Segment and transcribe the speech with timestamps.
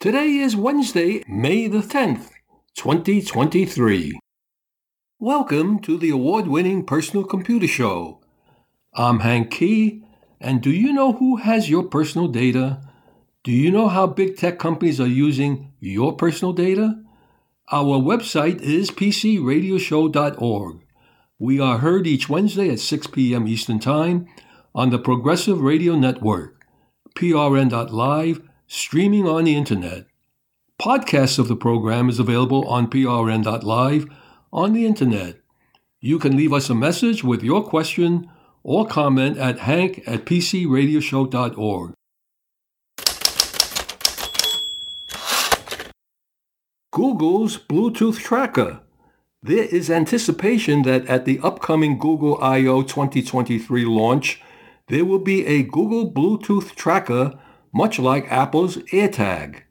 [0.00, 2.30] Today is Wednesday, May the 10th,
[2.74, 4.18] 2023.
[5.18, 8.22] Welcome to the award winning Personal Computer Show.
[8.94, 10.02] I'm Hank Key,
[10.40, 12.80] and do you know who has your personal data?
[13.44, 17.02] Do you know how big tech companies are using your personal data?
[17.70, 20.80] Our website is pcradioshow.org.
[21.38, 23.46] We are heard each Wednesday at 6 p.m.
[23.46, 24.28] Eastern Time
[24.74, 26.56] on the Progressive Radio Network,
[27.14, 30.06] prn.live streaming on the internet.
[30.80, 34.06] Podcasts of the program is available on prn.live
[34.52, 35.40] on the internet.
[36.00, 38.30] You can leave us a message with your question
[38.62, 41.94] or comment at hank at pcradioshow.org.
[46.92, 48.80] Google's Bluetooth tracker.
[49.42, 54.40] There is anticipation that at the upcoming Google I/O 2023 launch,
[54.86, 57.36] there will be a Google Bluetooth tracker
[57.72, 59.62] much like Apple's AirTag.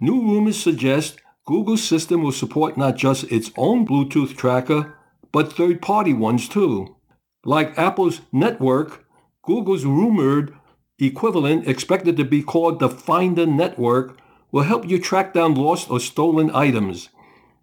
[0.00, 4.96] New rumors suggest Google's system will support not just its own Bluetooth tracker,
[5.32, 6.96] but third-party ones too.
[7.44, 9.04] Like Apple's network,
[9.42, 10.54] Google's rumored
[10.98, 14.18] equivalent expected to be called the Finder Network
[14.52, 17.08] will help you track down lost or stolen items,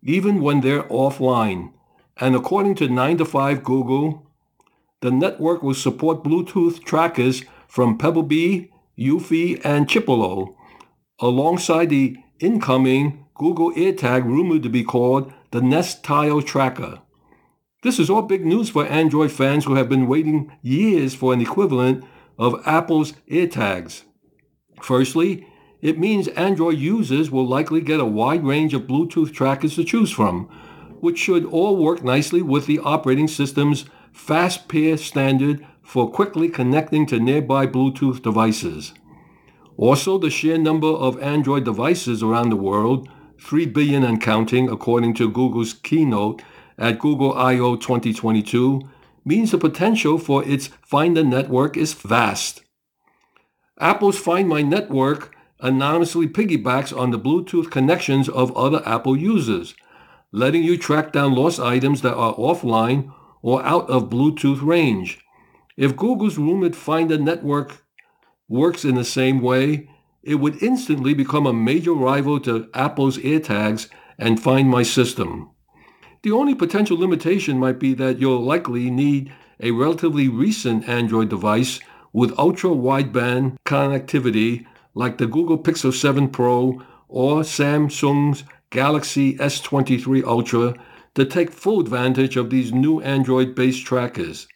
[0.01, 1.71] even when they're offline.
[2.17, 4.25] And according to 9 to 5 Google,
[5.01, 10.55] the network will support Bluetooth trackers from Pebblebee Eufy, and Chipolo,
[11.19, 17.01] alongside the incoming Google AirTag rumored to be called the Nest Tile Tracker.
[17.83, 21.41] This is all big news for Android fans who have been waiting years for an
[21.41, 22.03] equivalent
[22.39, 24.03] of Apple's AirTags.
[24.81, 25.47] Firstly,
[25.81, 30.11] it means Android users will likely get a wide range of Bluetooth trackers to choose
[30.11, 30.45] from,
[30.99, 37.05] which should all work nicely with the operating system's fast pair standard for quickly connecting
[37.05, 38.93] to nearby Bluetooth devices.
[39.77, 43.07] Also, the sheer number of Android devices around the world,
[43.39, 46.43] 3 billion and counting according to Google's keynote
[46.77, 48.81] at Google I/O 2022,
[49.23, 52.63] means the potential for its Finder network is vast.
[53.79, 59.73] Apple's Find My network anonymously piggybacks on the Bluetooth connections of other Apple users,
[60.33, 65.19] letting you track down lost items that are offline or out of Bluetooth range.
[65.77, 67.85] If Google's rumored Finder network
[68.49, 69.87] works in the same way,
[70.23, 75.51] it would instantly become a major rival to Apple's AirTags and Find My System.
[76.23, 81.79] The only potential limitation might be that you'll likely need a relatively recent Android device
[82.11, 84.65] with ultra wideband connectivity
[84.95, 90.73] like the Google Pixel 7 Pro or Samsung's Galaxy S23 Ultra
[91.13, 94.47] to take full advantage of these new Android based trackers.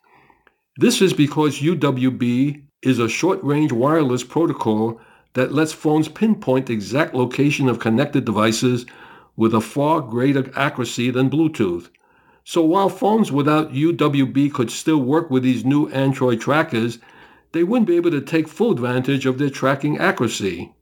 [0.81, 4.99] This is because UWB is a short-range wireless protocol
[5.33, 8.87] that lets phones pinpoint the exact location of connected devices
[9.35, 11.89] with a far greater accuracy than Bluetooth.
[12.43, 16.97] So while phones without UWB could still work with these new Android trackers,
[17.51, 20.73] they wouldn't be able to take full advantage of their tracking accuracy.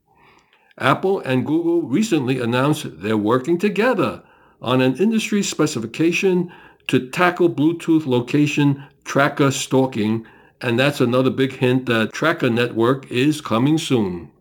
[0.78, 4.22] Apple and Google recently announced they're working together
[4.62, 6.50] on an industry specification
[6.90, 10.26] to tackle Bluetooth location tracker stalking,
[10.60, 14.32] and that's another big hint that Tracker Network is coming soon.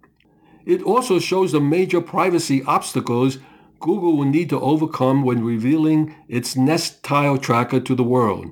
[0.65, 3.37] It also shows the major privacy obstacles
[3.79, 8.51] Google will need to overcome when revealing its Nest Tile tracker to the world.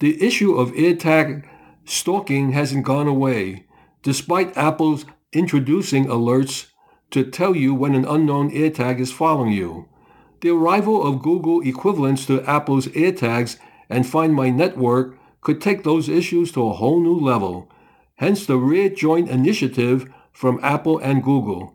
[0.00, 1.48] The issue of AirTag
[1.84, 3.66] stalking hasn't gone away,
[4.02, 6.66] despite Apple's introducing alerts
[7.12, 9.88] to tell you when an unknown AirTag is following you.
[10.40, 13.56] The arrival of Google equivalents to Apple's AirTags
[13.90, 17.70] and Find My Network could take those issues to a whole new level,
[18.16, 21.74] hence the rare joint initiative from Apple and Google.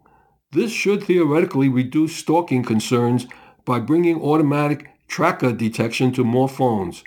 [0.51, 3.25] This should theoretically reduce stalking concerns
[3.65, 7.03] by bringing automatic tracker detection to more phones.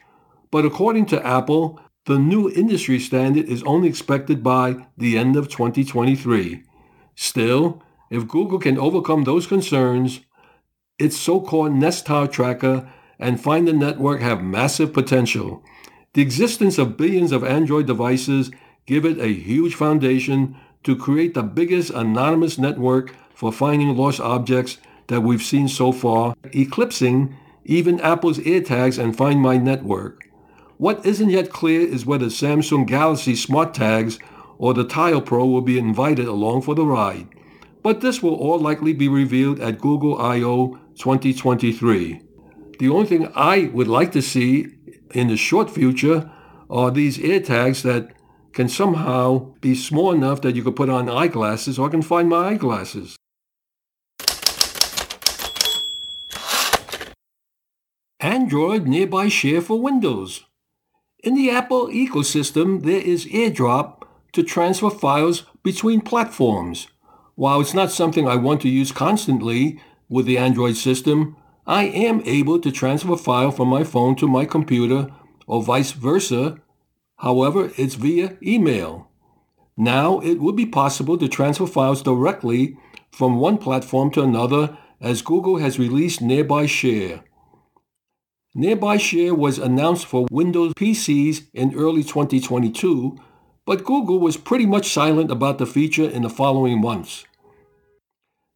[0.51, 5.49] But according to Apple, the new industry standard is only expected by the end of
[5.49, 6.63] 2023.
[7.15, 10.21] Still, if Google can overcome those concerns,
[10.99, 12.89] its so-called Nest Tile tracker
[13.19, 15.63] and Finder network have massive potential.
[16.15, 18.51] The existence of billions of Android devices
[18.87, 24.79] give it a huge foundation to create the biggest anonymous network for finding lost objects
[25.09, 30.23] that we've seen so far, eclipsing even Apple's AirTags and Find My network.
[30.79, 34.19] What isn't yet clear is whether Samsung Galaxy Smart Tags
[34.59, 37.29] or the Tile Pro will be invited along for the ride.
[37.83, 42.21] But this will all likely be revealed at Google I/O 2023.
[42.79, 44.67] The only thing I would like to see
[45.13, 46.31] in the short future
[46.69, 48.13] are these AirTags that
[48.53, 52.29] can somehow be small enough that you could put on eyeglasses or I can find
[52.29, 53.17] my eyeglasses.
[58.21, 60.47] Android Nearby Share for Windows.
[61.23, 64.03] In the Apple ecosystem, there is AirDrop
[64.33, 66.89] to transfer files between platforms.
[67.35, 71.37] While it's not something I want to use constantly, with the Android system,
[71.67, 75.09] I am able to transfer a file from my phone to my computer
[75.47, 76.61] or vice versa.
[77.17, 79.09] However, it's via email.
[79.77, 82.77] Now it would be possible to transfer files directly
[83.11, 87.25] from one platform to another as Google has released Nearby Share.
[88.55, 93.19] Nearby Share was announced for Windows PCs in early 2022,
[93.67, 97.26] but Google was pretty much silent about the feature in the following months.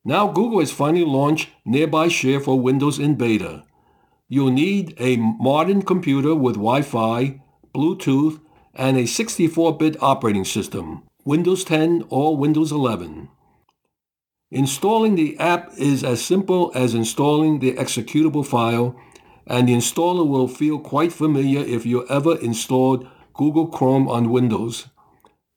[0.04, 3.64] Now Google has finally launched Nearby Share for Windows in beta.
[4.28, 7.42] You'll need a modern computer with Wi-Fi,
[7.74, 8.40] Bluetooth,
[8.74, 13.28] and a 64-bit operating system, Windows 10 or Windows 11.
[14.50, 18.98] Installing the app is as simple as installing the executable file
[19.46, 24.86] and the installer will feel quite familiar if you ever installed Google Chrome on Windows.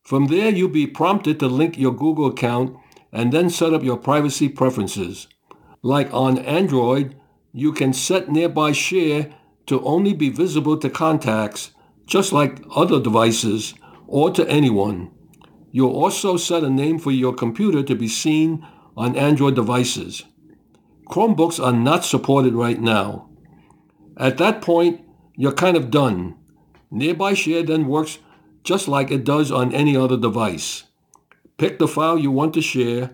[0.04, 2.76] From there, you'll be prompted to link your Google account
[3.14, 5.28] and then set up your privacy preferences.
[5.84, 7.16] Like on Android,
[7.54, 9.34] you can set Nearby Share
[9.68, 11.72] to only be visible to contacts,
[12.08, 13.76] just like other devices,
[14.08, 15.12] or to anyone.
[15.72, 18.66] You'll also set a name for your computer to be seen
[18.98, 20.24] on Android devices.
[21.10, 23.30] Chromebooks are not supported right now.
[24.18, 25.02] At that point,
[25.36, 26.36] you're kind of done.
[26.92, 28.20] Nearby Share then works
[28.64, 30.84] just like it does on any other device.
[31.64, 33.12] Pick the file you want to share,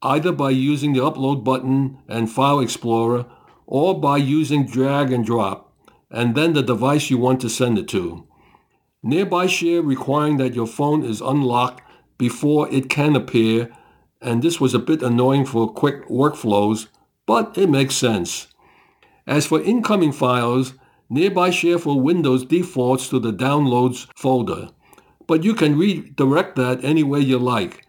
[0.00, 3.26] either by using the Upload button and File Explorer,
[3.66, 5.74] or by using drag and drop,
[6.10, 8.26] and then the device you want to send it to.
[9.02, 11.82] Nearby Share requiring that your phone is unlocked
[12.16, 13.70] before it can appear,
[14.22, 16.86] and this was a bit annoying for quick workflows,
[17.26, 18.46] but it makes sense.
[19.26, 20.72] As for incoming files,
[21.10, 24.70] Nearby Share for Windows defaults to the Downloads folder,
[25.26, 27.86] but you can redirect that any way you like.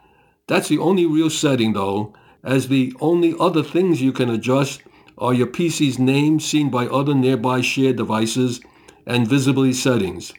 [0.51, 2.13] That's the only real setting though,
[2.43, 4.81] as the only other things you can adjust
[5.17, 8.59] are your PC's name seen by other nearby shared devices
[9.07, 10.33] and visibility settings.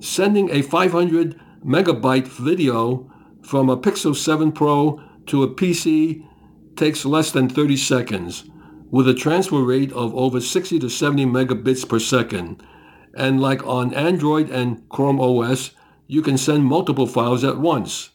[0.00, 3.08] Sending a 500 megabyte video
[3.40, 6.26] from a Pixel 7 Pro to a PC
[6.74, 8.50] takes less than 30 seconds
[8.90, 12.64] with a transfer rate of over 60 to 70 megabits per second.
[13.14, 15.70] And like on Android and Chrome OS,
[16.08, 18.10] you can send multiple files at once.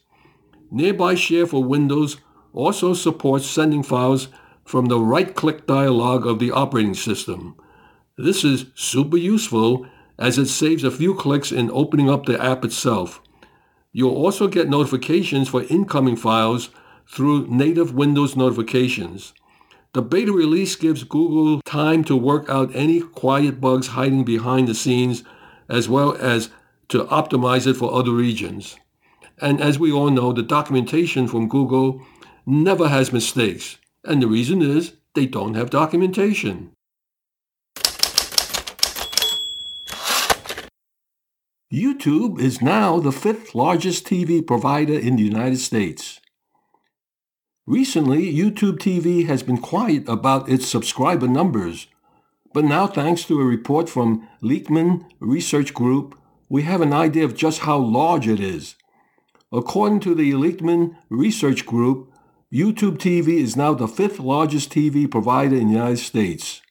[0.70, 2.18] Nearby Share for Windows
[2.52, 4.28] also supports sending files
[4.64, 7.54] from the right-click dialog of the operating system.
[8.18, 9.86] This is super useful
[10.18, 13.20] as it saves a few clicks in opening up the app itself.
[13.92, 16.70] You'll also get notifications for incoming files
[17.08, 19.32] through native Windows notifications.
[19.92, 24.74] The beta release gives Google time to work out any quiet bugs hiding behind the
[24.74, 25.22] scenes,
[25.68, 26.50] as well as
[26.88, 28.76] to optimize it for other regions.
[29.40, 32.02] And as we all know, the documentation from Google
[32.46, 33.76] never has mistakes.
[34.04, 36.72] And the reason is they don't have documentation.
[41.72, 46.20] YouTube is now the fifth largest TV provider in the United States.
[47.66, 51.88] Recently, YouTube TV has been quiet about its subscriber numbers,
[52.54, 56.16] but now thanks to a report from Leichtman Research Group,
[56.48, 58.76] we have an idea of just how large it is.
[59.52, 62.12] According to the Leichtman Research Group,
[62.52, 66.62] YouTube TV is now the fifth largest TV provider in the United States.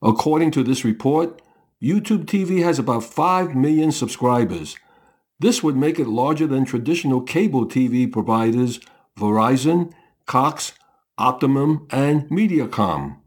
[0.00, 1.42] According to this report,
[1.82, 4.76] YouTube TV has about 5 million subscribers.
[5.38, 8.80] This would make it larger than traditional cable TV providers
[9.18, 9.92] Verizon,
[10.26, 10.72] Cox,
[11.18, 13.18] Optimum, and Mediacom.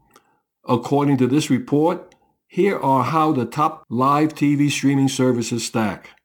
[0.68, 2.14] According to this report,
[2.48, 6.17] here are how the top live TV streaming services stack.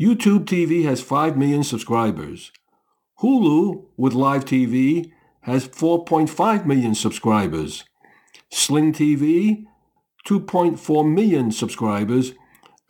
[0.00, 2.52] YouTube TV has 5 million subscribers.
[3.20, 5.10] Hulu, with live TV,
[5.40, 7.84] has 4.5 million subscribers.
[8.50, 9.64] Sling TV,
[10.28, 12.32] 2.4 million subscribers.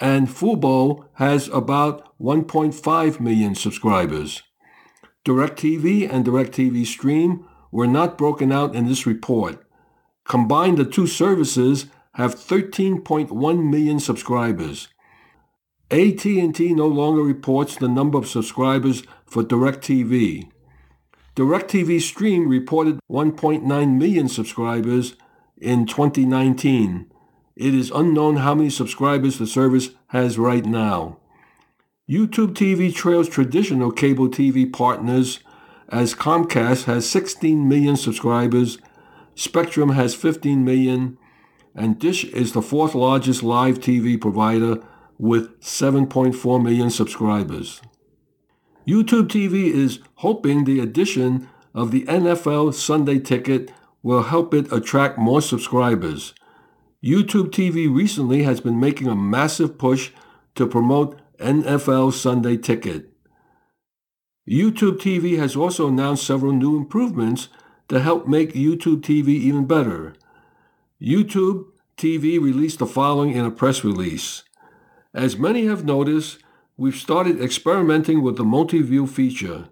[0.01, 4.43] And Fubo has about 1.5 million subscribers.
[5.25, 9.65] DirecTV and DirecTV Stream were not broken out in this report.
[10.25, 14.89] Combined, the two services have 13.1 million subscribers.
[15.91, 20.51] AT&T no longer reports the number of subscribers for DirecTV.
[21.37, 25.15] DirecTV Stream reported 1.9 million subscribers
[25.59, 27.11] in 2019.
[27.55, 31.19] It is unknown how many subscribers the service has right now.
[32.11, 35.41] YouTube TV trails traditional cable TV partners
[35.89, 38.79] as Comcast has 16 million subscribers,
[39.37, 41.17] Spectrum has 15 million,
[41.77, 44.83] and Dish is the fourth largest live TV provider
[45.19, 47.81] with 7.4 million subscribers.
[48.87, 55.19] YouTube TV is hoping the addition of the NFL Sunday ticket will help it attract
[55.19, 56.33] more subscribers.
[57.05, 60.13] YouTube TV recently has been making a massive push
[60.55, 63.11] to promote NFL Sunday ticket.
[64.49, 67.49] YouTube TV has also announced several new improvements
[67.89, 70.15] to help make YouTube TV even better.
[71.03, 74.45] YouTube TV released the following in a press release.
[75.17, 76.41] As many have noticed,
[76.77, 79.71] we've started experimenting with the multi-view feature.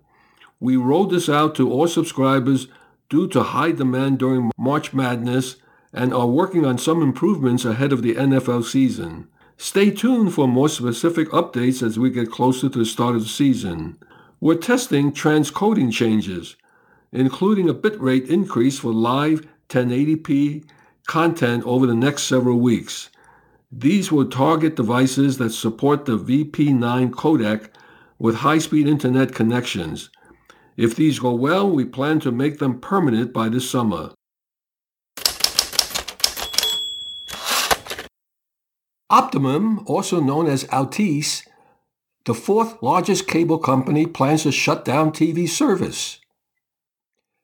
[0.59, 2.67] We rolled this out to all subscribers
[3.11, 5.57] due to high demand during March Madness
[5.93, 9.29] and are working on some improvements ahead of the NFL season.
[9.59, 13.29] Stay tuned for more specific updates as we get closer to the start of the
[13.29, 13.99] season.
[14.41, 16.57] We're testing transcoding changes,
[17.13, 20.65] including a bitrate increase for live 1080p
[21.07, 23.11] content over the next several weeks.
[23.76, 27.71] These will target devices that support the VP9 codec
[28.21, 30.11] with high-speed internet connections.
[30.76, 34.12] If these go well, we plan to make them permanent by this summer.
[39.11, 41.43] Optimum, also known as Altice,
[42.26, 46.21] the fourth largest cable company plans to shut down TV service.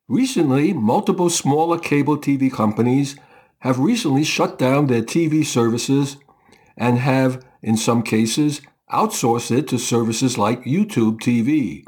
[0.09, 3.17] Recently, multiple smaller cable TV companies
[3.61, 6.17] have recently shut down their TV services
[6.77, 8.61] and have, in some cases,
[8.93, 11.85] outsourced it to services like YouTube TV.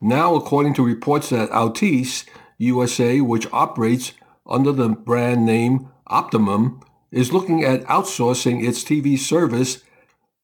[0.00, 2.24] Now, according to reports that Altice
[2.58, 4.12] USA, which operates
[4.46, 6.80] under the brand name Optimum,
[7.10, 9.82] is looking at outsourcing its TV service.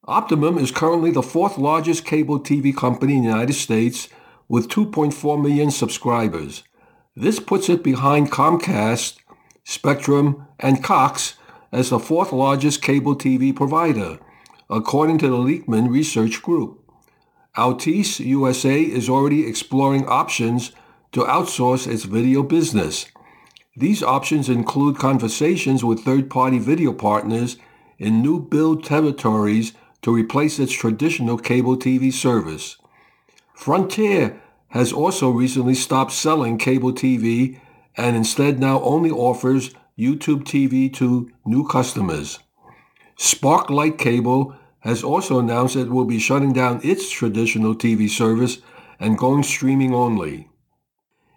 [0.04, 4.08] Optimum is currently the fourth largest cable TV company in the United States
[4.48, 6.64] with 2.4 million subscribers.
[7.14, 9.18] This puts it behind Comcast,
[9.68, 11.34] Spectrum, and Cox
[11.72, 14.18] as the fourth largest cable TV provider,
[14.70, 16.82] according to the Leichtman Research Group.
[17.54, 20.72] Altice USA is already exploring options
[21.12, 23.08] to outsource its video business.
[23.76, 27.58] These options include conversations with third-party video partners
[27.98, 32.78] in new build territories to replace its traditional cable TV service.
[33.54, 37.60] Frontier has also recently stopped selling cable TV
[37.99, 42.38] and instead now only offers YouTube TV to new customers.
[43.19, 48.59] Sparklight Cable has also announced it will be shutting down its traditional TV service
[49.00, 50.49] and going streaming only.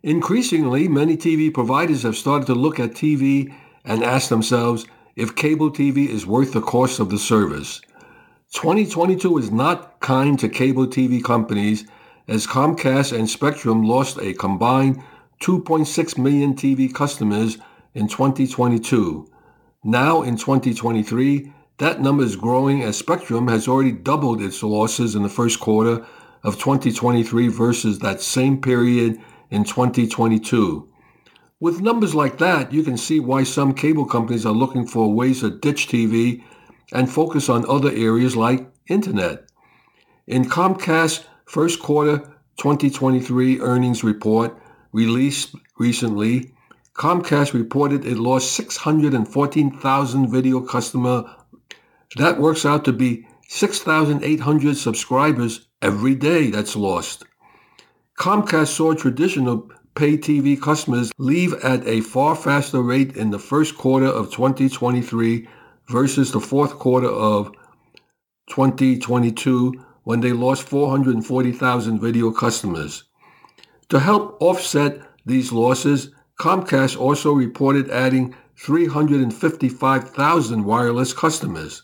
[0.04, 3.54] Increasingly, many TV providers have started to look at TV
[3.84, 7.82] and ask themselves if cable TV is worth the cost of the service.
[8.54, 11.86] 2022 is not kind to cable TV companies
[12.28, 15.02] as Comcast and Spectrum lost a combined
[15.42, 17.58] 2.6 million TV customers
[17.96, 19.28] in 2022.
[19.84, 25.24] Now in 2023, that number is growing as Spectrum has already doubled its losses in
[25.24, 26.06] the first quarter
[26.44, 29.20] of 2023 versus that same period
[29.50, 30.88] in 2022.
[31.60, 35.40] With numbers like that, you can see why some cable companies are looking for ways
[35.40, 36.44] to ditch TV
[36.94, 39.50] and focus on other areas like internet.
[40.28, 42.20] In Comcast's first quarter
[42.58, 44.56] 2023 earnings report
[44.94, 46.54] released recently,
[46.94, 51.36] Comcast reported it lost 614,000 video customer.
[52.18, 57.24] That works out to be 6,800 subscribers every day that's lost.
[58.20, 63.78] Comcast saw traditional pay TV customers leave at a far faster rate in the first
[63.78, 65.48] quarter of 2023
[65.90, 67.52] versus the fourth quarter of
[68.50, 73.04] 2022 when they lost 440,000 video customers.
[73.92, 81.84] To help offset these losses, Comcast also reported adding 355,000 wireless customers.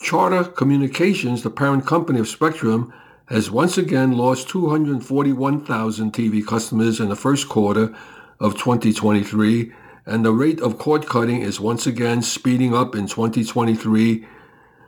[0.00, 2.94] Charter Communications, the parent company of Spectrum,
[3.26, 7.94] has once again lost 241,000 TV customers in the first quarter
[8.40, 9.70] of 2023,
[10.06, 14.26] and the rate of cord cutting is once again speeding up in 2023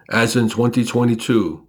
[0.08, 1.66] as in 2022.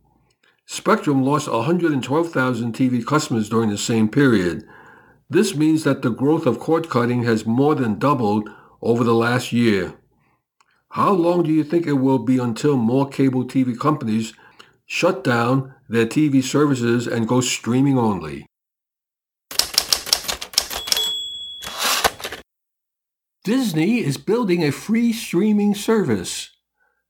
[0.65, 4.63] Spectrum lost 112,000 TV customers during the same period.
[5.29, 8.49] This means that the growth of cord cutting has more than doubled
[8.81, 9.93] over the last year.
[10.91, 14.33] How long do you think it will be until more cable TV companies
[14.85, 18.45] shut down their TV services and go streaming only?
[23.43, 26.51] Disney is building a free streaming service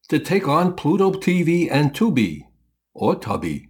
[0.09, 2.47] to take on Pluto TV and Tubi,
[2.93, 3.69] or Tubby.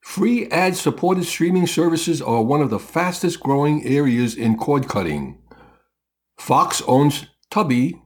[0.00, 5.38] Free ad-supported streaming services are one of the fastest growing areas in cord cutting.
[6.38, 8.00] Fox owns Tubi,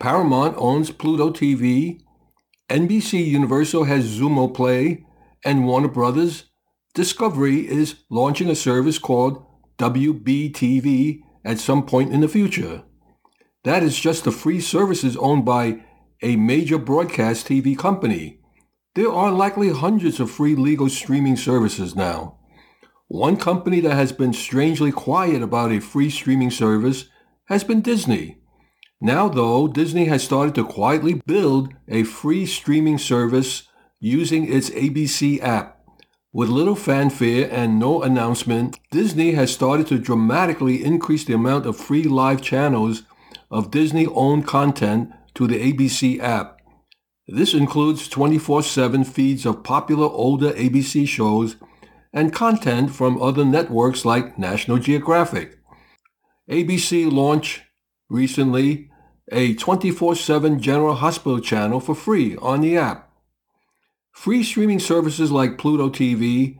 [0.00, 2.00] Paramount owns Pluto TV,
[2.68, 5.04] NBC Universal has Xumo Play,
[5.44, 6.44] and Warner Brothers
[6.98, 9.44] Discovery is launching a service called
[9.78, 12.82] WBTV at some point in the future.
[13.62, 15.84] That is just the free services owned by
[16.22, 18.37] a major broadcast TV company.
[18.98, 22.34] There are likely hundreds of free legal streaming services now.
[23.06, 27.04] One company that has been strangely quiet about a free streaming service
[27.44, 28.38] has been Disney.
[29.00, 33.68] Now, though, Disney has started to quietly build a free streaming service
[34.00, 35.80] using its ABC app.
[36.32, 41.76] With little fanfare and no announcement, Disney has started to dramatically increase the amount of
[41.76, 43.04] free live channels
[43.48, 46.57] of Disney-owned content to the ABC app.
[47.30, 51.56] This includes 24-7 feeds of popular older ABC shows
[52.10, 55.58] and content from other networks like National Geographic.
[56.50, 57.60] ABC launched
[58.08, 58.90] recently
[59.30, 63.12] a 24-7 General Hospital channel for free on the app.
[64.10, 66.58] Free streaming services like Pluto TV,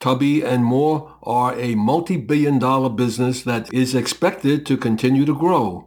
[0.00, 5.86] Tubi, and more are a multi-billion dollar business that is expected to continue to grow.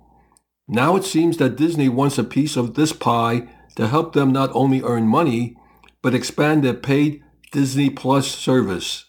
[0.68, 3.48] Now it seems that Disney wants a piece of this pie
[3.80, 5.56] to help them not only earn money,
[6.02, 9.06] but expand their paid Disney Plus service.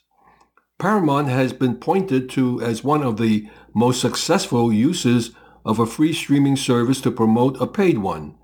[0.78, 5.32] Paramount has been pointed to as one of the most successful uses
[5.64, 8.36] of a free streaming service to promote a paid one.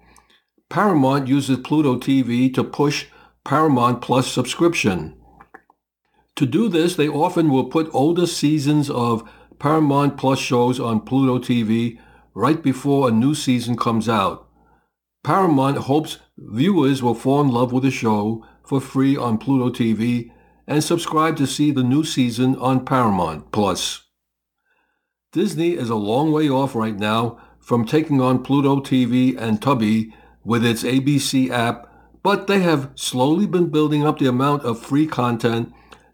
[0.69, 3.07] Paramount uses Pluto TV to push
[3.45, 5.15] Paramount Plus subscription.
[6.35, 11.39] To do this, they often will put older seasons of Paramount Plus shows on Pluto
[11.39, 12.01] TV
[12.35, 14.46] right before a new season comes out.
[15.27, 20.31] Paramount hopes viewers will fall in love with the show for free on Pluto TV
[20.69, 24.05] and subscribe to see the new season on Paramount Plus.
[25.33, 30.13] Disney is a long way off right now from taking on Pluto TV and Tubi
[30.45, 35.09] with its ABC app but they have slowly been building up the amount of free
[35.09, 35.73] content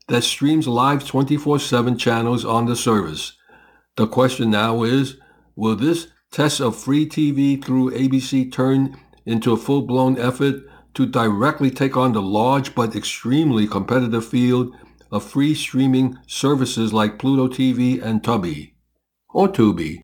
[0.09, 3.35] that streams live 24-7 channels on the service.
[3.97, 5.19] The question now is,
[5.55, 10.63] will this test of free TV through ABC turned into a full-blown effort
[10.95, 14.75] to directly take on the large but extremely competitive field
[15.11, 18.73] of free streaming services like Pluto TV and Tubi,
[19.29, 20.01] or Tubi.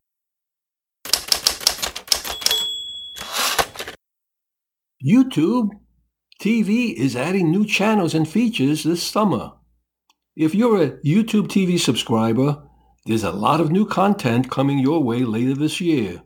[5.03, 5.69] YouTube
[6.39, 9.53] TV is adding new channels and features this summer.
[10.35, 12.68] If you're a YouTube TV subscriber,
[13.09, 16.21] there's a lot of new content coming your way later this year.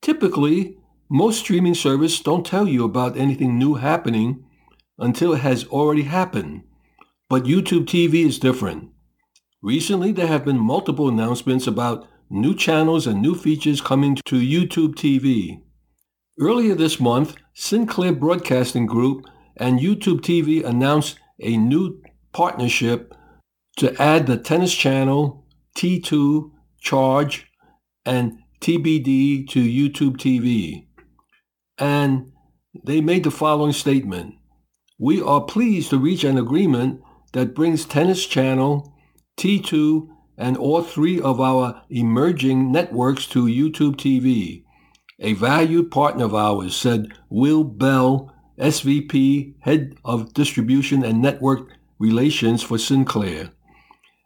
[0.00, 0.78] Typically,
[1.10, 4.42] most streaming services don't tell you about anything new happening
[4.98, 6.62] until it has already happened.
[7.28, 8.88] But YouTube TV is different.
[9.60, 14.94] Recently, there have been multiple announcements about new channels and new features coming to YouTube
[14.94, 15.60] TV.
[16.40, 22.00] Earlier this month, Sinclair Broadcasting Group and YouTube TV announced a new
[22.32, 23.14] partnership
[23.76, 25.40] to add the Tennis Channel,
[25.80, 27.46] T2, Charge,
[28.04, 30.86] and TBD to YouTube TV.
[31.78, 32.32] And
[32.84, 34.34] they made the following statement.
[34.98, 37.00] We are pleased to reach an agreement
[37.32, 38.92] that brings Tennis Channel,
[39.38, 44.64] T2, and all three of our emerging networks to YouTube TV.
[45.18, 52.62] A valued partner of ours, said Will Bell, SVP, Head of Distribution and Network Relations
[52.62, 53.52] for Sinclair.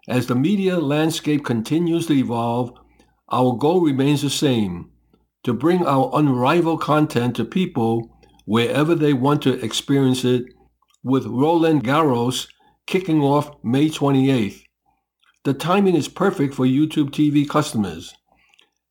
[0.09, 2.73] As the media landscape continues to evolve,
[3.31, 4.91] our goal remains the same
[5.45, 8.11] to bring our unrivaled content to people
[8.45, 10.45] wherever they want to experience it,
[11.03, 12.49] with Roland Garros
[12.87, 14.63] kicking off May 28th.
[15.45, 18.15] The timing is perfect for YouTube TV customers.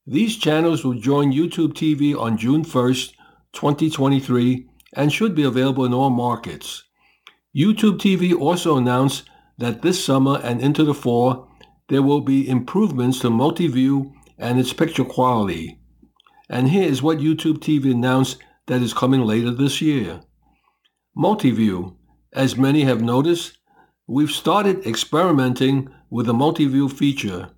[0.06, 3.14] These channels will join YouTube TV on June 1st,
[3.54, 6.84] 2023, and should be available in all markets.
[7.56, 11.50] YouTube TV also announced that this summer and into the fall,
[11.90, 15.80] there will be improvements to multi-view and its picture quality.
[16.50, 18.38] And here is what YouTube TV announced
[18.68, 20.22] that is coming later this year.
[21.16, 21.98] Multi-view.
[22.34, 23.58] As many have noticed,
[24.08, 27.52] we've started experimenting with the multi-view feature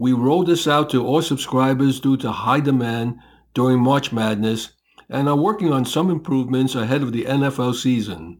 [0.00, 3.18] we rolled this out to all subscribers due to high demand
[3.52, 4.70] during March Madness
[5.10, 8.38] and are working on some improvements ahead of the NFL season.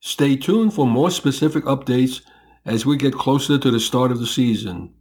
[0.00, 2.22] Stay tuned for more specific updates
[2.64, 4.94] as we get closer to the start of the season.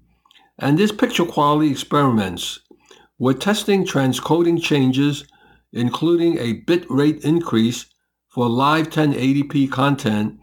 [0.58, 2.60] And this picture quality experiments.
[3.18, 5.26] We're testing transcoding changes,
[5.72, 7.86] including a bit rate increase
[8.28, 10.40] for live 1080p content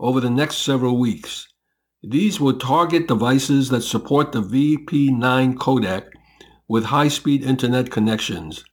[0.00, 1.46] over the next several weeks.
[2.02, 6.06] These will target devices that support the VP9 codec
[6.66, 8.64] with high-speed internet connections.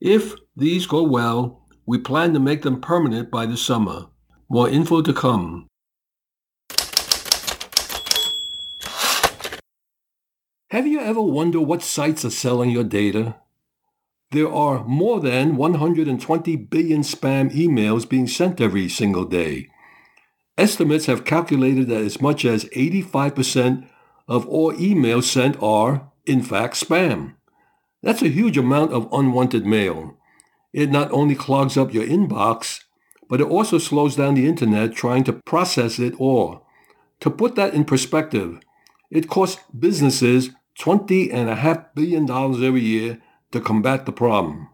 [0.00, 4.06] If these go well, we plan to make them permanent by the summer.
[4.48, 5.66] More info to come.
[10.70, 13.36] Have you ever wondered what sites are selling your data?
[14.30, 19.68] There are more than 120 billion spam emails being sent every single day.
[20.56, 23.88] Estimates have calculated that as much as 85%
[24.28, 27.34] of all emails sent are, in fact, spam.
[28.02, 30.16] That's a huge amount of unwanted mail.
[30.72, 32.82] It not only clogs up your inbox,
[33.28, 36.66] but it also slows down the internet trying to process it all.
[37.20, 38.60] To put that in perspective,
[39.10, 44.68] it costs businesses $20.5 billion every year to combat the problem.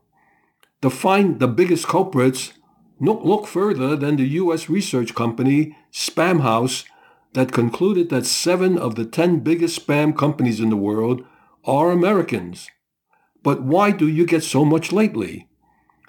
[0.83, 2.53] To find the biggest culprits,
[2.99, 4.69] look further than the U.S.
[4.69, 6.85] research company Spamhaus
[7.35, 11.25] that concluded that seven of the 10 biggest spam companies in the world
[11.65, 12.69] are Americans.
[13.43, 15.49] But why do you get so much lately?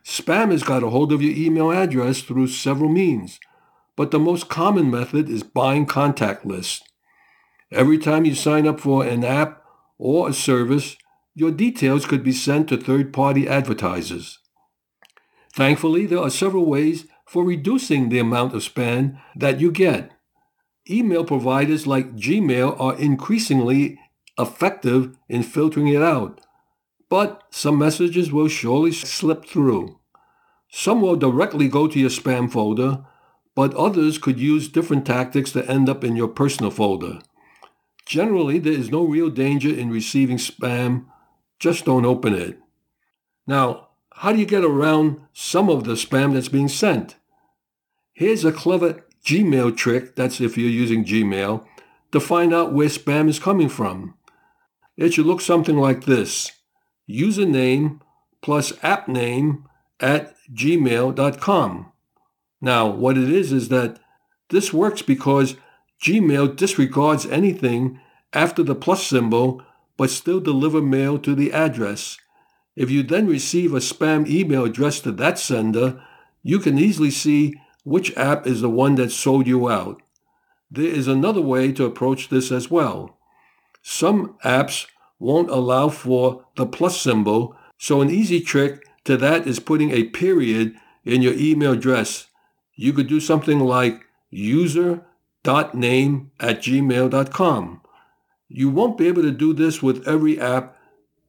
[0.05, 3.39] Spam has got a hold of your email address through several means,
[3.95, 6.81] but the most common method is buying contact lists.
[7.71, 9.63] Every time you sign up for an app
[9.97, 10.97] or a service,
[11.33, 14.39] your details could be sent to third-party advertisers.
[15.55, 20.11] Thankfully, there are several ways for reducing the amount of spam that you get.
[20.89, 23.99] Email providers like Gmail are increasingly
[24.37, 26.41] effective in filtering it out,
[27.09, 29.99] but some messages will surely slip through.
[30.69, 33.05] Some will directly go to your spam folder,
[33.55, 37.19] but others could use different tactics to end up in your personal folder.
[38.05, 41.05] Generally, there is no real danger in receiving spam
[41.59, 42.59] just don't open it.
[43.47, 47.15] Now, how do you get around some of the spam that's being sent?
[48.13, 51.65] Here's a clever Gmail trick, that's if you're using Gmail,
[52.11, 54.15] to find out where spam is coming from.
[54.97, 56.51] It should look something like this.
[57.09, 57.99] Username
[58.41, 59.67] plus app name
[59.99, 61.91] at gmail.com.
[62.61, 63.99] Now, what it is is that
[64.49, 65.55] this works because
[66.03, 67.99] Gmail disregards anything
[68.33, 69.63] after the plus symbol
[69.95, 72.17] but still deliver mail to the address.
[72.75, 76.01] If you then receive a spam email addressed to that sender,
[76.41, 80.01] you can easily see which app is the one that sold you out.
[80.69, 83.17] There is another way to approach this as well.
[83.81, 84.87] Some apps
[85.23, 90.03] won't allow for the plus symbol, so an easy trick to that is putting a
[90.03, 92.27] period in your email address.
[92.75, 97.81] You could do something like user.name at gmail.com.
[98.49, 100.77] You won't be able to do this with every app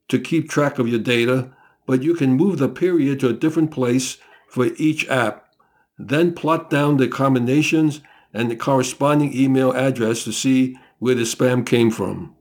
[0.08, 1.52] to keep track of your data,
[1.86, 5.54] but you can move the period to a different place for each app.
[5.98, 8.00] Then plot down the combinations
[8.32, 12.33] and the corresponding email address to see where the spam came from.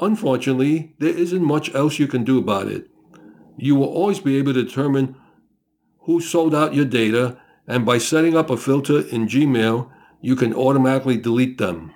[0.00, 2.88] Unfortunately, there isn't much else you can do about it.
[3.58, 5.14] You will always be able to determine
[6.00, 9.90] who sold out your data, and by setting up a filter in Gmail,
[10.22, 11.92] you can automatically delete them.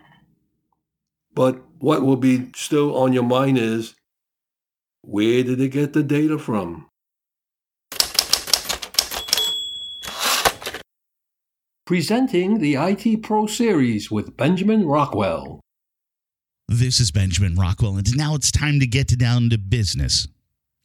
[1.34, 3.94] But what will be still on your mind is
[5.00, 6.88] where did they get the data from?
[11.86, 15.63] Presenting the IT Pro Series with Benjamin Rockwell.
[16.68, 20.26] This is Benjamin Rockwell, and now it's time to get down to business.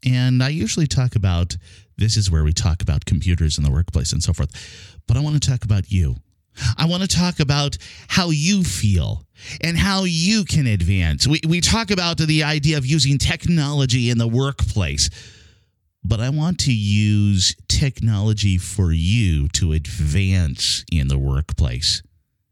[0.05, 1.55] And I usually talk about
[1.97, 4.51] this is where we talk about computers in the workplace and so forth.
[5.07, 6.17] But I want to talk about you.
[6.77, 7.77] I want to talk about
[8.09, 9.23] how you feel
[9.61, 11.25] and how you can advance.
[11.27, 15.09] We, we talk about the idea of using technology in the workplace,
[16.03, 22.03] but I want to use technology for you to advance in the workplace.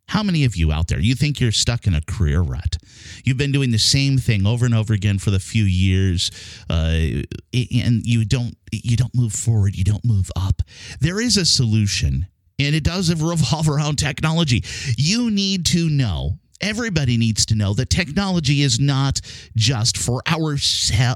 [0.08, 2.78] How many of you out there, you think you're stuck in a career rut?
[3.26, 6.32] You've been doing the same thing over and over again for the few years,
[6.70, 10.62] uh, and you don't you don't move forward, you don't move up.
[11.02, 14.63] There is a solution, and it does revolve around technology.
[14.98, 19.22] You need to know everybody needs to know that technology is not
[19.56, 20.58] just for our
[20.98, 21.15] uh,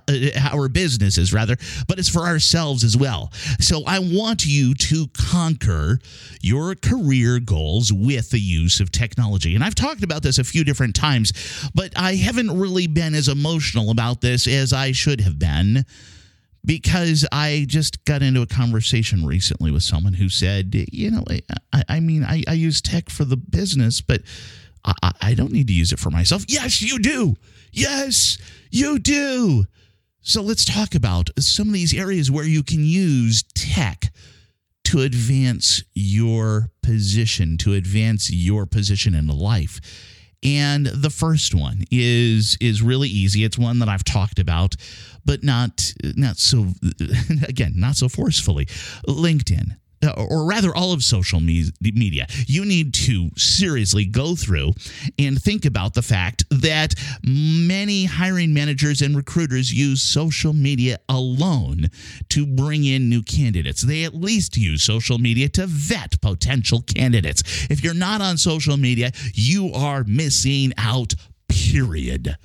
[0.52, 1.56] our businesses rather
[1.88, 3.32] but it's for ourselves as well.
[3.60, 6.00] So i want you to conquer
[6.42, 9.56] your career goals with the use of technology.
[9.56, 11.34] And i've talked about this a few different times
[11.74, 15.86] but i haven't really been as emotional about this as i should have been
[16.64, 21.24] because I just got into a conversation recently with someone who said, you know,
[21.74, 24.22] I, I mean, I, I, use tech for the business, but
[24.86, 26.46] I, I don't need to use it for myself.
[26.48, 27.36] Yes, you do.
[27.72, 28.38] Yes,
[28.70, 29.66] you do.
[30.22, 34.12] So let's talk about some of these areas where you can use tech
[34.86, 39.80] to advance your position, to advance your position in life.
[40.44, 43.44] And the first one is is really easy.
[43.44, 44.76] It's one that I've talked about,
[45.24, 46.68] but not not so
[47.48, 48.66] again, not so forcefully.
[49.08, 49.78] LinkedIn.
[50.04, 54.74] Uh, or rather all of social media, you need to seriously go through
[55.20, 61.88] and think about the fact that many hiring managers and recruiters use social media alone
[62.30, 63.82] to bring in new candidates.
[63.82, 67.68] They at least use social media to vet potential candidates.
[67.70, 71.14] If you're not on social media, you are missing out,
[71.48, 72.38] period.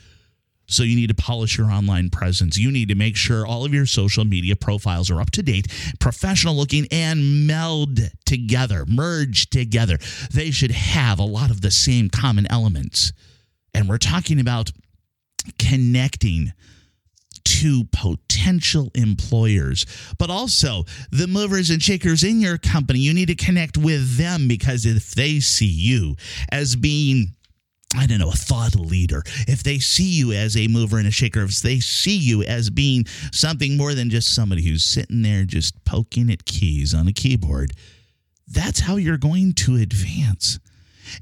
[0.67, 2.59] So you need to polish your online presence.
[2.59, 5.69] You need to make sure all of your social media profiles are up to date,
[6.01, 9.99] professional looking, and meld together, merge together.
[10.33, 13.13] They should have a lot of the same common elements.
[13.75, 14.73] And we're talking about
[15.59, 16.53] connecting
[17.45, 19.87] to potential employers,
[20.19, 22.99] but also the movers and shakers in your company.
[22.99, 26.17] You need to connect with them because if they see you
[26.51, 27.37] as being
[27.95, 31.13] I don't know, a thought leader, if they see you as a mover and a
[31.13, 35.45] shaker, if they see you as being something more than just somebody who's sitting there
[35.45, 37.73] just poking at keys on a keyboard,
[38.49, 40.59] that's how you're going to advance.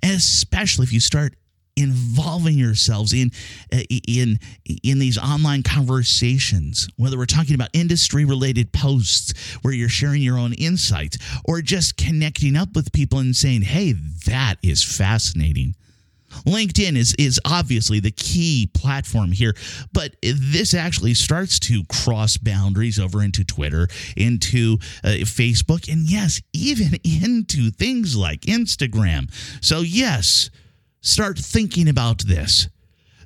[0.03, 1.35] And especially if you start
[1.77, 3.31] involving yourselves in
[3.73, 4.39] uh, in
[4.85, 10.39] in these online conversations whether we're talking about industry related posts where you're sharing your
[10.39, 13.93] own insights or just connecting up with people and saying hey
[14.25, 15.75] that is fascinating
[16.47, 19.55] LinkedIn is is obviously the key platform here,
[19.93, 26.41] but this actually starts to cross boundaries over into Twitter, into uh, Facebook, and yes,
[26.53, 29.31] even into things like Instagram.
[29.63, 30.51] So yes,
[31.01, 32.69] start thinking about this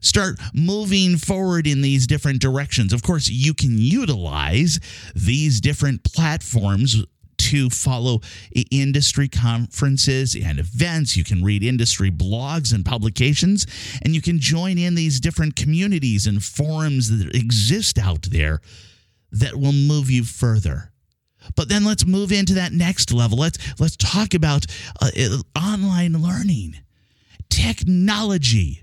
[0.00, 2.92] start moving forward in these different directions.
[2.92, 4.78] Of course, you can utilize
[5.14, 7.04] these different platforms
[7.48, 8.20] to follow
[8.70, 11.16] industry conferences and events.
[11.16, 13.66] You can read industry blogs and publications,
[14.02, 18.60] and you can join in these different communities and forums that exist out there
[19.32, 20.92] that will move you further.
[21.56, 23.38] But then let's move into that next level.
[23.38, 24.66] Let's let's talk about
[25.00, 25.10] uh,
[25.56, 26.76] online learning,
[27.48, 28.82] technology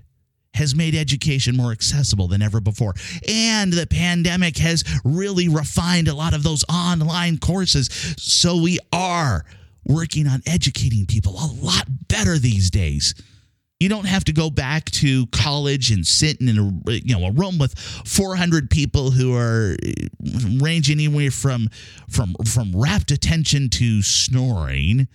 [0.56, 2.94] has made education more accessible than ever before.
[3.28, 7.88] And the pandemic has really refined a lot of those online courses.
[8.18, 9.44] So we are
[9.84, 13.14] working on educating people a lot better these days.
[13.78, 17.32] You don't have to go back to college and sit in a you know a
[17.32, 19.76] room with 400 people who are
[20.58, 21.68] range anywhere from
[22.08, 25.08] from from rapt attention to snoring.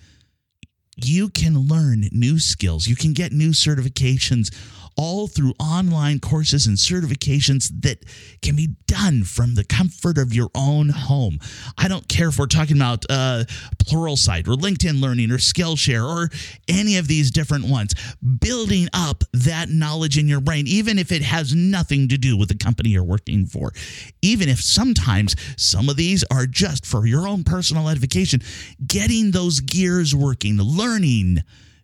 [0.96, 2.86] You can learn new skills.
[2.86, 4.54] You can get new certifications
[4.96, 8.04] all through online courses and certifications that
[8.42, 11.38] can be done from the comfort of your own home.
[11.78, 13.44] I don't care if we're talking about uh,
[13.78, 16.30] Pluralsight or LinkedIn Learning or Skillshare or
[16.68, 17.94] any of these different ones.
[18.40, 22.48] Building up that knowledge in your brain, even if it has nothing to do with
[22.48, 23.72] the company you're working for,
[24.20, 28.40] even if sometimes some of these are just for your own personal edification,
[28.86, 31.38] getting those gears working, learning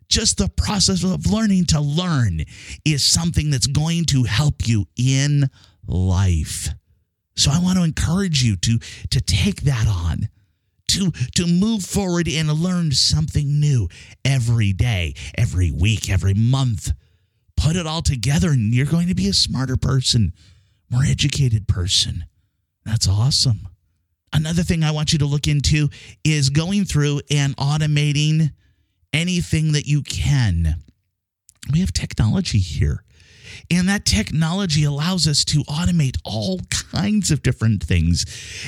[0.09, 2.41] just the process of learning to learn
[2.83, 5.49] is something that's going to help you in
[5.87, 6.69] life.
[7.35, 8.79] So I want to encourage you to,
[9.11, 10.29] to take that on.
[10.93, 13.89] To, to move forward and learn something new
[14.25, 16.91] every day, every week, every month.
[17.55, 20.33] Put it all together, and you're going to be a smarter person,
[20.89, 22.25] more educated person.
[22.85, 23.67] That's awesome.
[24.33, 25.89] Another thing I want you to look into
[26.23, 28.51] is going through and automating
[29.13, 30.75] anything that you can.
[31.71, 33.03] We have technology here.
[33.71, 38.25] And that technology allows us to automate all kinds of different things.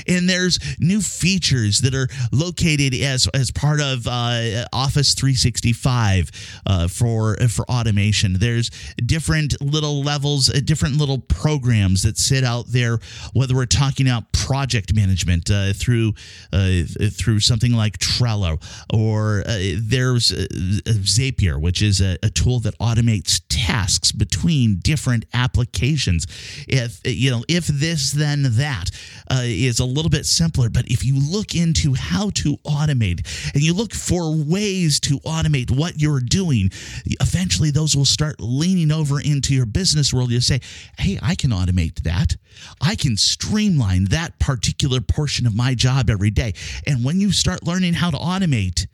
[0.08, 6.32] And there's new features that are located as, as part of uh, Office 365
[6.66, 8.34] uh, for, for automation.
[8.40, 8.70] There's
[9.06, 13.00] different little levels, uh, different little programs that sit out there,
[13.34, 16.14] whether we're talking about project management uh, through,
[16.54, 18.62] uh, through something like Trello,
[18.94, 26.26] or uh, there's Zapier, which is a, a tool that automates tasks between different applications.
[26.68, 28.90] If you know, if this then that
[29.30, 33.64] uh, is a little bit simpler, but if you look into how to automate and
[33.64, 36.72] you look for ways to automate what you're doing,
[37.20, 40.32] eventually those will start leaning over into your business world.
[40.32, 40.62] You say,
[40.98, 42.38] "Hey, I can automate that.
[42.80, 46.54] I can streamline that particular portion of my job every day."
[46.86, 48.88] And when you start learning how to automate,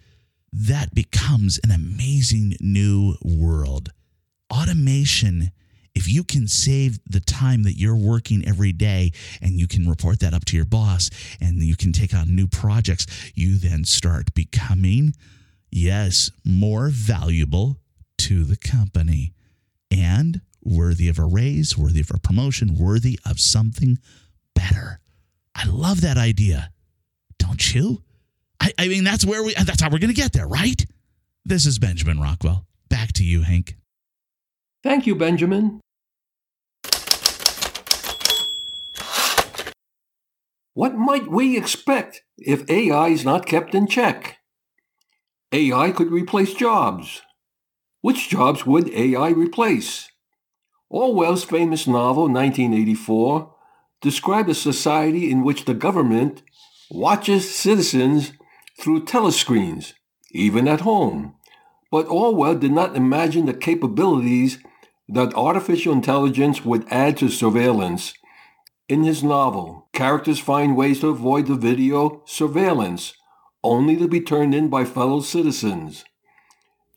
[0.53, 3.91] that becomes an amazing new world
[4.51, 5.51] automation
[5.97, 10.19] if you can save the time that you're working every day and you can report
[10.19, 11.10] that up to your boss
[11.41, 15.13] and you can take on new projects, you then start becoming,
[15.71, 17.79] yes, more valuable
[18.19, 19.33] to the company.
[19.89, 23.97] and worthy of a raise, worthy of a promotion, worthy of something
[24.53, 24.99] better.
[25.55, 26.71] I love that idea.
[27.39, 28.03] Don't you?
[28.60, 30.86] I, I mean, that's where we, that's how we're going to get there, right?
[31.45, 32.65] This is Benjamin Rockwell.
[32.89, 33.75] Back to you, Hank.
[34.83, 35.79] Thank you, Benjamin.
[40.77, 44.37] What might we expect if AI is not kept in check?
[45.51, 47.23] AI could replace jobs.
[48.01, 50.07] Which jobs would AI replace?
[50.87, 53.55] Orwell's famous novel, 1984,
[54.03, 56.43] described a society in which the government
[56.91, 58.33] watches citizens
[58.79, 59.93] through telescreens,
[60.31, 61.33] even at home.
[61.91, 64.59] But Orwell did not imagine the capabilities
[65.09, 68.13] that artificial intelligence would add to surveillance
[68.89, 73.13] in his novel, characters find ways to avoid the video surveillance,
[73.63, 76.06] only to be turned in by fellow citizens.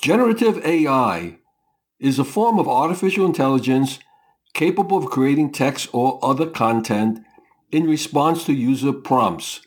[0.00, 1.38] Generative AI
[1.98, 3.98] is a form of artificial intelligence
[4.54, 7.20] capable of creating text or other content
[7.70, 9.60] in response to user prompts,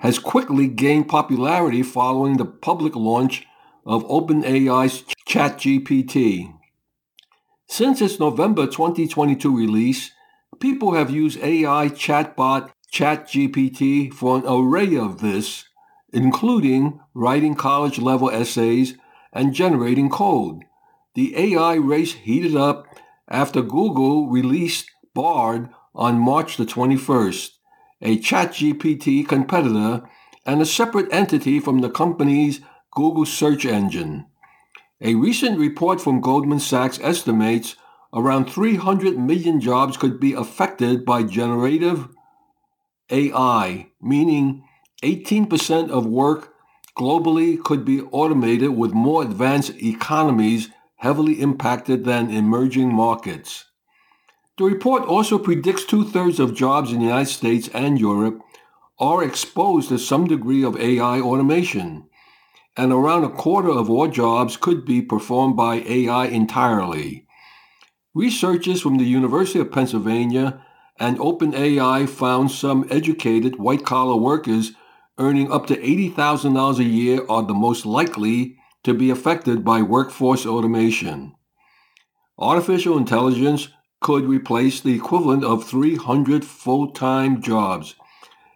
[0.00, 3.46] has quickly gained popularity following the public launch
[3.86, 6.52] of OpenAI's ChatGPT.
[7.66, 10.10] Since its November 2022 release,
[10.62, 15.64] people have used AI chatbot ChatGPT for an array of this,
[16.12, 18.96] including writing college level essays
[19.32, 20.62] and generating code.
[21.14, 22.86] The AI race heated up
[23.26, 27.50] after Google released Bard on March the 21st,
[28.00, 30.08] a ChatGPT competitor
[30.46, 32.60] and a separate entity from the company's
[32.92, 34.26] Google search engine.
[35.00, 37.74] A recent report from Goldman Sachs estimates
[38.14, 42.08] around 300 million jobs could be affected by generative
[43.10, 44.64] AI, meaning
[45.02, 46.54] 18% of work
[46.96, 53.64] globally could be automated with more advanced economies heavily impacted than emerging markets.
[54.58, 58.40] The report also predicts two thirds of jobs in the United States and Europe
[59.00, 62.08] are exposed to some degree of AI automation,
[62.76, 67.26] and around a quarter of all jobs could be performed by AI entirely.
[68.14, 70.62] Researchers from the University of Pennsylvania
[70.98, 74.72] and OpenAI found some educated white collar workers
[75.18, 80.44] earning up to $80,000 a year are the most likely to be affected by workforce
[80.44, 81.34] automation.
[82.38, 83.68] Artificial intelligence
[84.00, 87.94] could replace the equivalent of 300 full time jobs.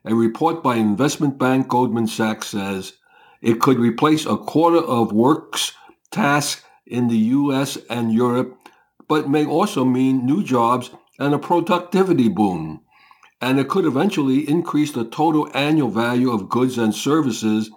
[0.04, 2.94] A report by investment bank Goldman Sachs says
[3.40, 5.72] it could replace a quarter of work's
[6.10, 8.65] tasks in the US and Europe
[9.08, 12.80] but may also mean new jobs and a productivity boom.
[13.40, 17.70] And it could eventually increase the total annual value of goods and services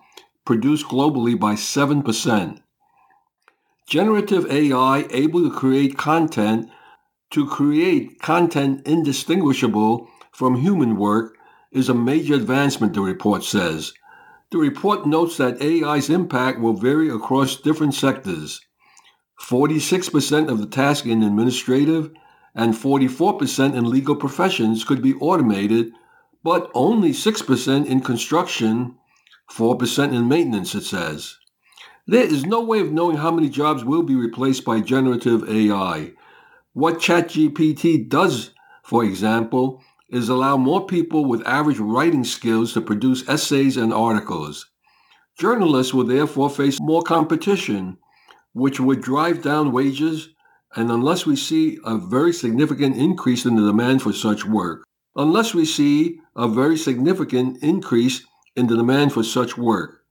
[0.45, 2.61] produced globally by 7%.
[3.87, 6.69] Generative AI able to create content
[7.31, 11.35] to create content indistinguishable from human work
[11.71, 13.93] is a major advancement, the report says.
[14.51, 18.61] The report notes that AI's impact will vary across different sectors.
[19.39, 22.11] 46% of the tasks in administrative
[22.53, 25.91] and 44% in legal professions could be automated,
[26.43, 28.95] but only 6% in construction,
[29.51, 31.37] 4% in maintenance, it says.
[32.05, 36.13] There is no way of knowing how many jobs will be replaced by generative AI.
[36.73, 38.51] What ChatGPT does,
[38.83, 44.65] for example, is allow more people with average writing skills to produce essays and articles.
[45.37, 47.97] Journalists will therefore face more competition
[48.53, 50.29] which would drive down wages,
[50.75, 54.85] and unless we see a very significant increase in the demand for such work,
[55.15, 58.25] unless we see a very significant increase
[58.55, 60.01] in the demand for such work.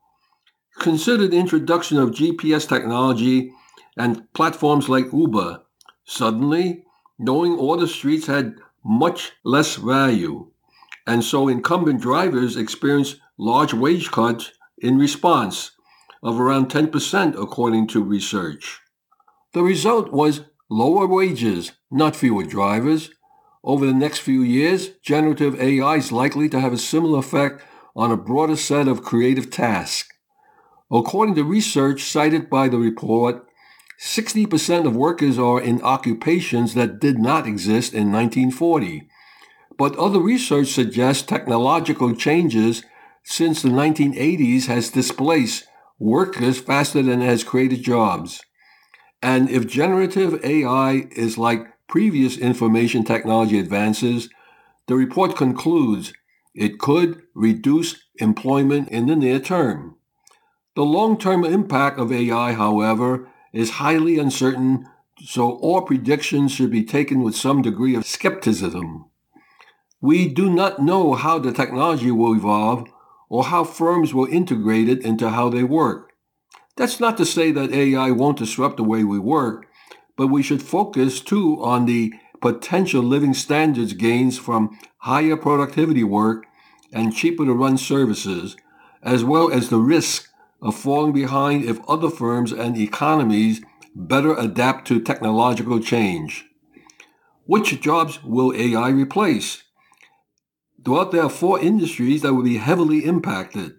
[0.78, 3.52] Consider the introduction of GPS technology
[3.96, 5.62] and platforms like Uber.
[6.04, 6.84] Suddenly,
[7.18, 10.50] knowing all the streets had much less value,
[11.06, 15.72] and so incumbent drivers experienced large wage cuts in response
[16.22, 18.80] of around 10%, according to research.
[19.52, 23.10] The result was lower wages, not fewer drivers.
[23.64, 27.62] Over the next few years, generative AI is likely to have a similar effect
[27.96, 30.08] on a broader set of creative tasks.
[30.90, 33.46] According to research cited by the report,
[34.00, 39.08] 60% of workers are in occupations that did not exist in 1940.
[39.76, 42.84] But other research suggests technological changes
[43.24, 45.67] since the 1980s has displaced
[45.98, 48.40] workers faster than it has created jobs.
[49.22, 54.28] And if generative AI is like previous information technology advances,
[54.86, 56.12] the report concludes
[56.54, 59.96] it could reduce employment in the near term.
[60.76, 64.86] The long term impact of AI, however, is highly uncertain
[65.20, 69.06] so all predictions should be taken with some degree of skepticism.
[70.00, 72.88] We do not know how the technology will evolve
[73.28, 76.12] or how firms will integrate it into how they work.
[76.76, 79.66] That's not to say that AI won't disrupt the way we work,
[80.16, 86.46] but we should focus too on the potential living standards gains from higher productivity work
[86.92, 88.56] and cheaper to run services,
[89.02, 90.28] as well as the risk
[90.62, 93.60] of falling behind if other firms and economies
[93.94, 96.46] better adapt to technological change.
[97.46, 99.64] Which jobs will AI replace?
[100.84, 103.76] Throughout there are four industries that will be heavily impacted.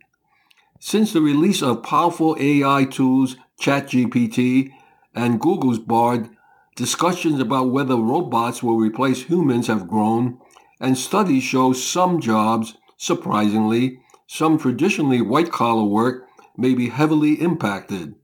[0.79, 4.71] Since the release of powerful AI tools, ChatGPT,
[5.15, 6.29] and Google's Bard,
[6.75, 10.39] discussions about whether robots will replace humans have grown,
[10.79, 18.15] and studies show some jobs, surprisingly, some traditionally white collar work may be heavily impacted.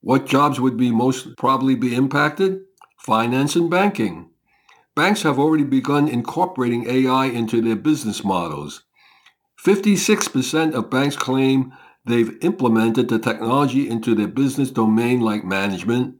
[0.00, 2.60] What jobs would be most probably be impacted?
[2.98, 4.30] Finance and banking.
[4.96, 8.84] Banks have already begun incorporating AI into their business models.
[9.62, 11.74] 56% of banks claim
[12.06, 16.16] they've implemented the technology into their business domain like management,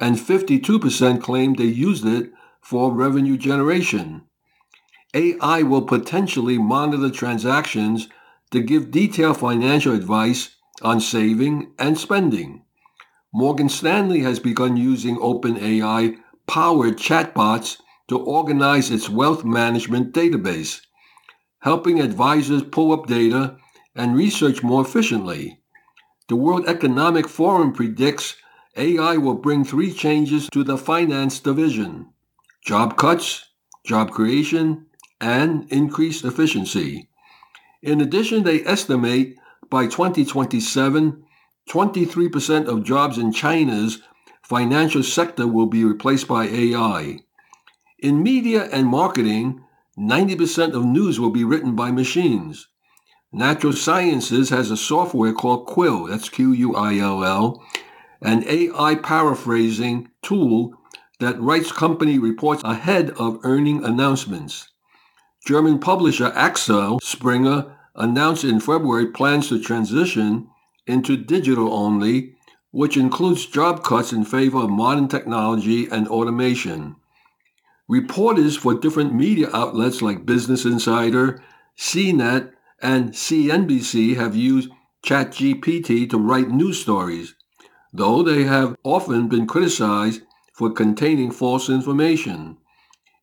[0.00, 4.22] and 52% claim they used it for revenue generation.
[5.12, 8.08] AI will potentially monitor transactions
[8.50, 12.62] to give detailed financial advice on saving and spending.
[13.30, 17.76] Morgan Stanley has begun using OpenAI powered chatbots
[18.08, 20.80] to organize its wealth management database,
[21.60, 23.56] helping advisors pull up data
[23.94, 25.60] and research more efficiently.
[26.28, 28.36] The World Economic Forum predicts
[28.76, 32.10] AI will bring three changes to the finance division
[32.64, 33.44] job cuts,
[33.84, 34.86] job creation,
[35.20, 37.08] and increased efficiency.
[37.80, 39.38] In addition, they estimate
[39.70, 41.24] by 2027,
[41.68, 44.02] 23% of jobs in China's
[44.42, 47.20] financial sector will be replaced by AI.
[47.98, 49.64] In media and marketing,
[49.98, 52.68] 90% of news will be written by machines.
[53.32, 57.64] Natural Sciences has a software called Quill, that's Q U I L L,
[58.20, 60.74] an AI paraphrasing tool
[61.20, 64.68] that writes company reports ahead of earning announcements.
[65.46, 70.50] German publisher Axel Springer announced in February plans to transition
[70.86, 72.34] into digital only,
[72.72, 76.96] which includes job cuts in favor of modern technology and automation.
[77.88, 81.40] Reporters for different media outlets like Business Insider,
[81.78, 82.50] CNET,
[82.82, 84.70] and CNBC have used
[85.04, 87.36] ChatGPT to write news stories,
[87.92, 90.22] though they have often been criticized
[90.52, 92.56] for containing false information.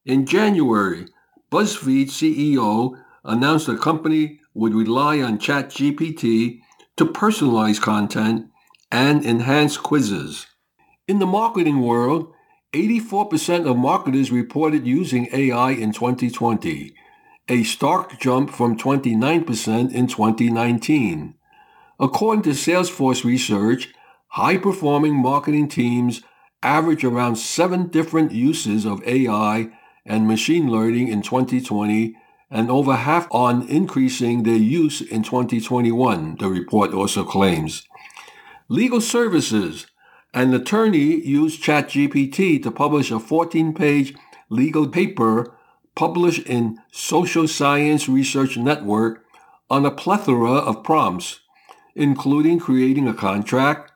[0.06, 1.08] In January,
[1.52, 2.96] BuzzFeed CEO
[3.26, 6.60] announced the company would rely on ChatGPT
[6.96, 8.48] to personalize content
[8.92, 10.48] and enhance quizzes.
[11.08, 12.32] In the marketing world,
[12.74, 16.96] 84% of marketers reported using AI in 2020,
[17.48, 21.36] a stark jump from 29% in 2019.
[22.00, 23.94] According to Salesforce research,
[24.30, 26.24] high performing marketing teams
[26.64, 29.70] average around seven different uses of AI
[30.06, 32.16] and machine learning in 2020
[32.50, 37.84] and over half on increasing their use in 2021, the report also claims.
[38.68, 39.88] Legal services.
[40.36, 44.16] An attorney used ChatGPT to publish a 14 page
[44.50, 45.54] legal paper
[45.94, 49.24] published in Social Science Research Network
[49.70, 51.42] on a plethora of prompts,
[51.94, 53.92] including creating a contract,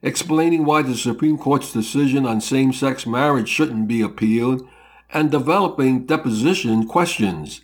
[0.00, 4.66] explaining why the Supreme Court's decision on same sex marriage shouldn't be appealed,
[5.12, 7.60] and developing deposition questions.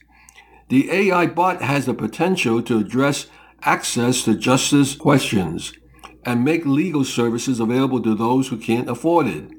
[0.68, 3.28] The AI bot has the potential to address
[3.62, 5.72] access to justice questions
[6.28, 9.50] and make legal services available to those who can't afford it.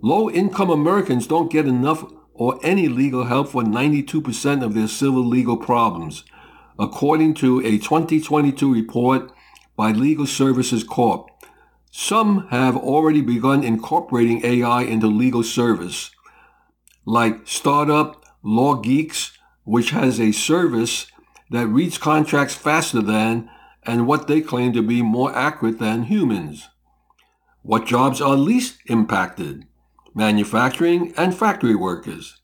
[0.00, 5.22] Low income Americans don't get enough or any legal help for 92% of their civil
[5.22, 6.24] legal problems,
[6.78, 9.30] according to a 2022 report
[9.76, 11.28] by Legal Services Corp.
[11.90, 16.12] Some have already begun incorporating AI into legal service,
[17.04, 19.32] like Startup LawGeex
[19.64, 21.08] which has a service
[21.50, 23.50] that reads contracts faster than
[23.86, 26.68] and what they claim to be more accurate than humans.
[27.62, 29.66] What jobs are least impacted?
[30.14, 32.40] Manufacturing and factory workers.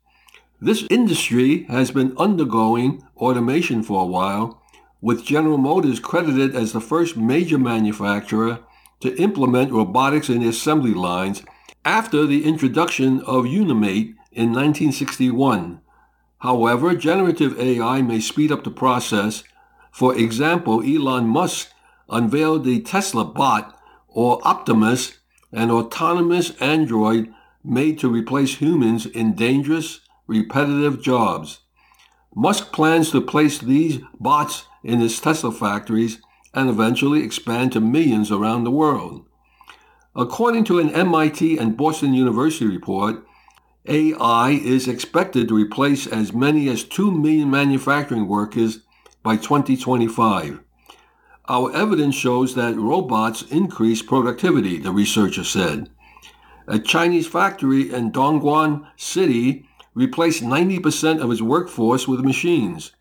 [0.60, 4.62] This industry has been undergoing automation for a while,
[5.00, 8.60] with General Motors credited as the first major manufacturer
[9.00, 11.42] to implement robotics in assembly lines
[11.84, 15.80] after the introduction of Unimate in 1961
[16.40, 19.44] However, generative AI may speed up the process.
[19.90, 21.68] For example, Elon Musk
[22.08, 23.76] unveiled the Tesla bot,
[24.08, 25.18] or Optimus,
[25.52, 27.32] an autonomous android
[27.64, 31.60] made to replace humans in dangerous, repetitive jobs.
[32.34, 36.20] Musk plans to place these bots in his Tesla factories
[36.54, 39.26] and eventually expand to millions around the world.
[40.14, 43.24] According to an MIT and Boston University report,
[43.86, 48.80] AI is expected to replace as many as 2 million manufacturing workers
[49.22, 50.60] by 2025.
[51.48, 55.90] Our evidence shows that robots increase productivity, the researcher said.
[56.66, 62.92] A Chinese factory in Dongguan City replaced 90% of its workforce with machines,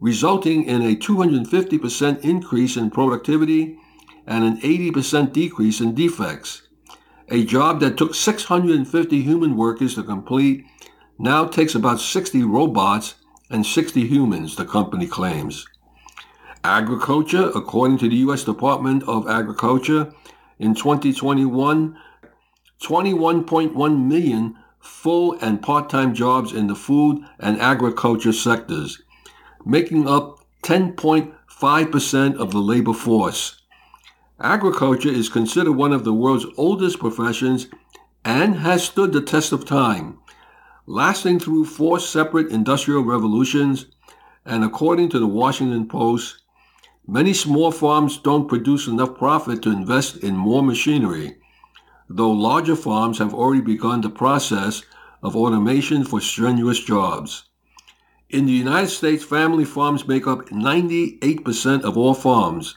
[0.00, 3.78] resulting in a 250% increase in productivity
[4.26, 6.62] and an 80% decrease in defects.
[7.28, 10.64] A job that took 650 human workers to complete
[11.18, 13.14] now takes about 60 robots
[13.52, 15.66] and 60 humans, the company claims.
[16.64, 18.44] Agriculture, according to the U.S.
[18.44, 20.12] Department of Agriculture,
[20.58, 21.98] in 2021,
[22.80, 29.02] 21.1 million full and part-time jobs in the food and agriculture sectors,
[29.64, 33.60] making up 10.5% of the labor force.
[34.40, 37.68] Agriculture is considered one of the world's oldest professions
[38.24, 40.18] and has stood the test of time,
[40.86, 43.86] lasting through four separate industrial revolutions,
[44.44, 46.42] and according to the Washington Post,
[47.06, 51.36] many small farms don't produce enough profit to invest in more machinery
[52.16, 54.82] though larger farms have already begun the process
[55.22, 57.44] of automation for strenuous jobs.
[58.28, 62.76] In the United States, family farms make up 98% of all farms,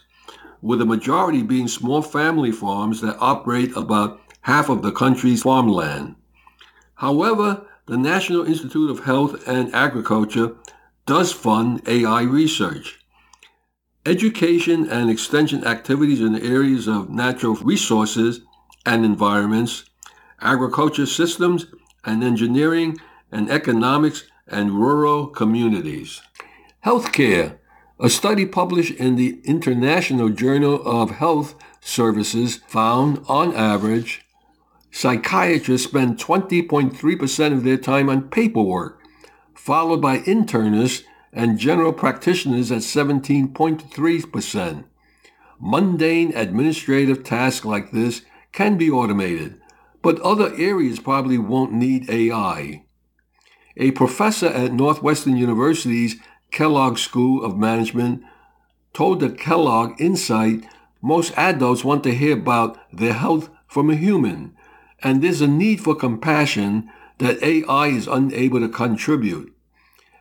[0.61, 6.15] with the majority being small family farms that operate about half of the country's farmland.
[6.95, 10.55] However, the National Institute of Health and Agriculture
[11.05, 12.99] does fund AI research.
[14.05, 18.41] Education and extension activities in the areas of natural resources
[18.85, 19.85] and environments,
[20.41, 21.67] agriculture systems
[22.03, 22.97] and engineering
[23.31, 26.21] and economics and rural communities.
[26.83, 27.57] Healthcare.
[27.99, 34.24] A study published in the International Journal of Health Services found, on average,
[34.95, 39.01] psychiatrists spend 20.3% of their time on paperwork,
[39.53, 44.85] followed by internists and general practitioners at 17.3%.
[45.59, 48.21] Mundane administrative tasks like this
[48.53, 49.59] can be automated,
[50.01, 52.85] but other areas probably won't need AI.
[53.75, 56.15] A professor at Northwestern University's
[56.51, 58.23] Kellogg School of Management
[58.93, 60.63] told the Kellogg Insight
[61.01, 64.54] most adults want to hear about their health from a human,
[65.05, 66.89] and there's a need for compassion
[67.19, 69.55] that AI is unable to contribute.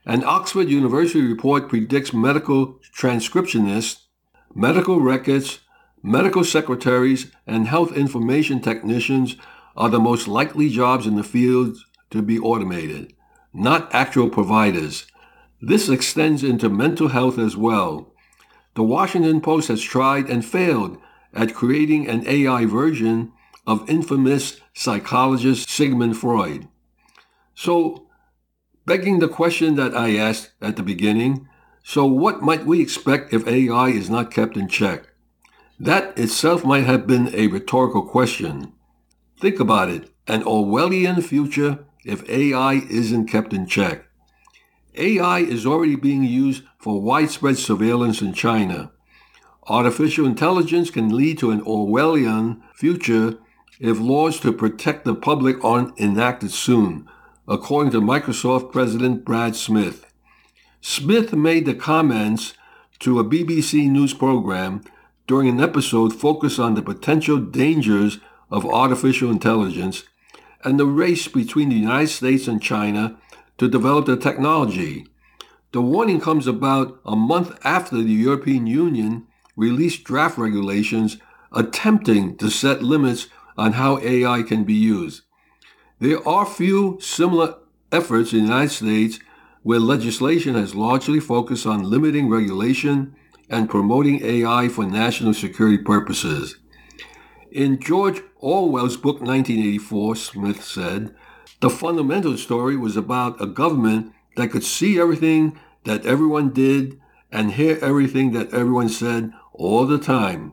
[0.07, 4.03] An Oxford University report predicts medical transcriptionists,
[4.55, 5.59] medical records,
[6.07, 9.37] Medical secretaries and health information technicians
[9.75, 11.79] are the most likely jobs in the field
[12.11, 13.15] to be automated,
[13.55, 15.07] not actual providers.
[15.63, 18.13] This extends into mental health as well.
[18.75, 20.99] The Washington Post has tried and failed
[21.33, 23.33] at creating an AI version
[23.67, 26.69] of infamous psychologist Sigmund Freud.
[27.55, 28.07] So,
[28.87, 31.49] begging the question that I asked at the beginning,
[31.83, 35.09] so what might we expect if AI is not kept in check?
[35.79, 38.73] That itself might have been a rhetorical question.
[39.41, 44.07] Think about it an Orwellian future if AI isn't kept in check.
[44.95, 48.93] AI is already being used for widespread surveillance in China.
[49.67, 53.39] Artificial intelligence can lead to an Orwellian future
[53.81, 57.09] if laws to protect the public aren't enacted soon,
[57.49, 60.07] according to Microsoft President Brad Smith.
[60.81, 62.55] Smith made the comments
[63.01, 64.83] to a BBC News program
[65.27, 68.19] during an episode focused on the potential dangers
[68.51, 70.05] of artificial intelligence
[70.63, 73.19] and the race between the United States and China
[73.59, 75.07] to develop the technology.
[75.73, 81.19] The warning comes about a month after the European Union released draft regulations
[81.53, 85.23] attempting to set limits on how AI can be used.
[86.01, 87.57] There are few similar
[87.93, 89.19] efforts in the United States
[89.63, 93.15] where legislation has largely focused on limiting regulation
[93.49, 96.57] and promoting AI for national security purposes.
[97.51, 101.15] In George Orwell's book 1984, Smith said,
[101.61, 107.01] the fundamental story was about a government that could see everything that everyone did
[107.31, 110.53] and hear everything that everyone said all the time.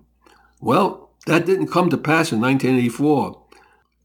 [0.62, 3.42] Well, that didn't come to pass in 1984.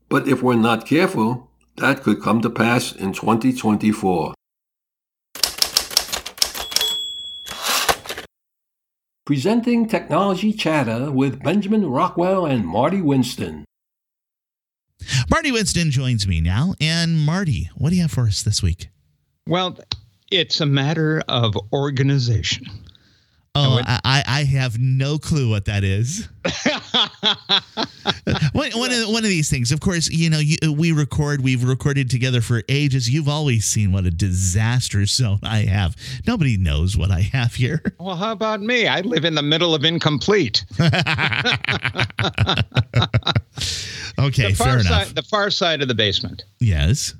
[0.09, 4.35] But if we're not careful, that could come to pass in 2024.
[9.27, 13.65] presenting Technology Chatter with Benjamin Rockwell and Marty Winston.
[15.29, 16.75] Marty Winston joins me now.
[16.81, 18.89] And Marty, what do you have for us this week?
[19.49, 19.79] Well,
[20.31, 22.67] it's a matter of organization.
[23.59, 26.29] Oh, I, I have no clue what that is.
[28.53, 31.65] one, one, of, one of these things, of course, you know, you, we record, we've
[31.65, 33.09] recorded together for ages.
[33.09, 35.97] You've always seen what a disaster zone I have.
[36.27, 37.83] Nobody knows what I have here.
[37.99, 38.87] Well, how about me?
[38.87, 40.65] I live in the middle of incomplete.
[40.79, 40.93] okay,
[44.51, 45.15] the far fair side, enough.
[45.15, 46.45] The far side of the basement.
[46.61, 47.15] Yes.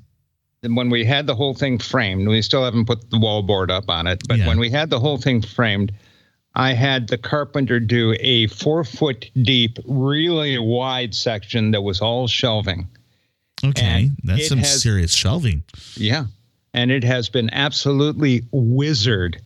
[0.63, 3.69] And when we had the whole thing framed, we still haven't put the wall board
[3.69, 4.47] up on it, but Yeah.
[4.47, 5.91] when we had the whole thing framed,
[6.57, 12.27] I had the carpenter do a four foot deep, really wide section that was all
[12.27, 12.87] shelving.
[13.63, 14.05] Okay.
[14.05, 15.63] And That's some has- serious shelving.
[15.95, 16.25] Yeah.
[16.73, 19.39] And it has been absolutely wizard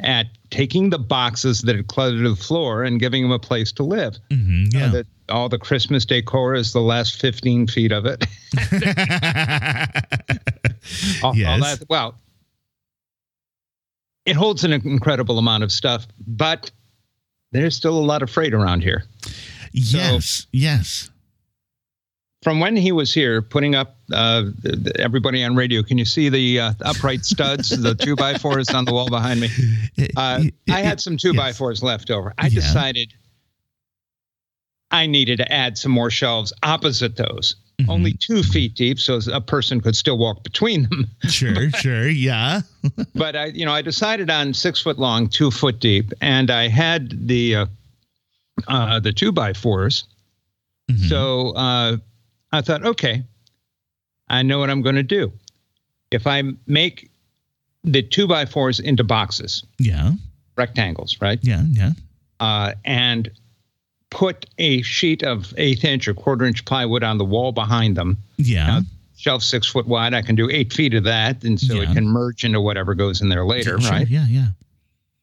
[0.00, 3.82] at taking the boxes that had cluttered the floor and giving them a place to
[3.82, 4.16] live.
[4.30, 5.02] hmm Uh, yeah.
[5.28, 8.24] all the Christmas decor is the last 15 feet of it.
[11.22, 11.78] All- all Yes.
[11.78, 12.16] that- well,
[14.26, 16.70] it holds an incredible amount of stuff, but
[17.52, 19.04] there's still a lot of freight around here.
[19.72, 20.46] yes.
[20.52, 21.10] Yes.
[22.42, 24.42] From when he was here, putting up uh,
[24.98, 28.84] everybody on radio, can you see the uh, upright studs, the two by fours on
[28.84, 29.48] the wall behind me?
[30.14, 32.34] Uh, It- I had some two by fours left over.
[32.36, 32.60] I Yeah.
[32.60, 33.14] decided
[34.90, 37.88] I needed to add some more shelves opposite those, Mhm.
[37.88, 41.08] only two feet deep, so a person could still walk between them.
[41.28, 42.08] Sure, sure.
[42.08, 42.60] Yeah.
[43.16, 46.68] but I, you know, I decided on six foot long, two foot deep, and I
[46.68, 47.66] had the uh,
[48.68, 50.04] uh, the two by 4s
[50.90, 51.08] Mhm.
[51.08, 51.96] So uh,
[52.52, 53.24] I thought, okay,
[54.28, 55.32] I know what I'm going to do.
[56.10, 57.10] If I make
[57.82, 60.12] the two by fours into boxes, yeah.
[60.56, 61.64] rectangles, right, Yeah.
[61.70, 61.92] Yeah.
[62.38, 63.30] uh, and
[64.14, 68.16] put a sheet of eighth inch or quarter inch plywood on the wall behind them,
[68.38, 68.66] Yeah.
[68.66, 68.80] Now,
[69.16, 71.90] shelf six foot wide, I can do eight feet of that, and so Yeah.
[71.90, 74.08] it can merge into whatever goes in there later, Sure, right?
[74.08, 74.26] Yeah.
[74.28, 74.48] Yeah.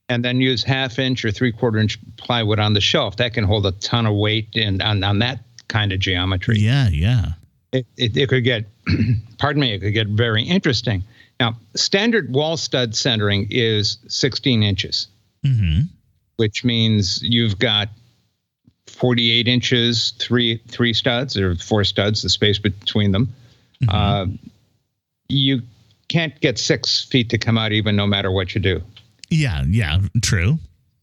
[0.09, 3.15] and then use half inch or three quarter inch plywood on the shelf.
[3.15, 5.39] That can hold a ton of weight and on, on that
[5.69, 6.59] kind of geometry.
[6.59, 6.89] Yeah.
[6.89, 7.25] Yeah.
[7.71, 8.65] It, it, it could get,
[9.37, 11.05] pardon me, it could get very interesting.
[11.39, 15.07] Now, standard wall stud centering is 16 inches,
[15.45, 15.81] hmm
[16.37, 17.87] which means you've got
[18.91, 23.33] 48 inches, three three studs or four studs, the space between them.
[23.89, 24.27] Uh,
[25.27, 25.61] you
[26.07, 28.81] can't get six feet to come out even no matter what you do.
[29.29, 29.63] Yeah.
[29.67, 29.99] Yeah.
[30.21, 30.59] True.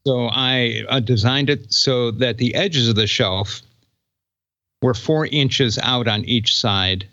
[0.06, 3.62] So I uh, designed it so that the edges of the shelf
[4.82, 7.06] were four inches out on each side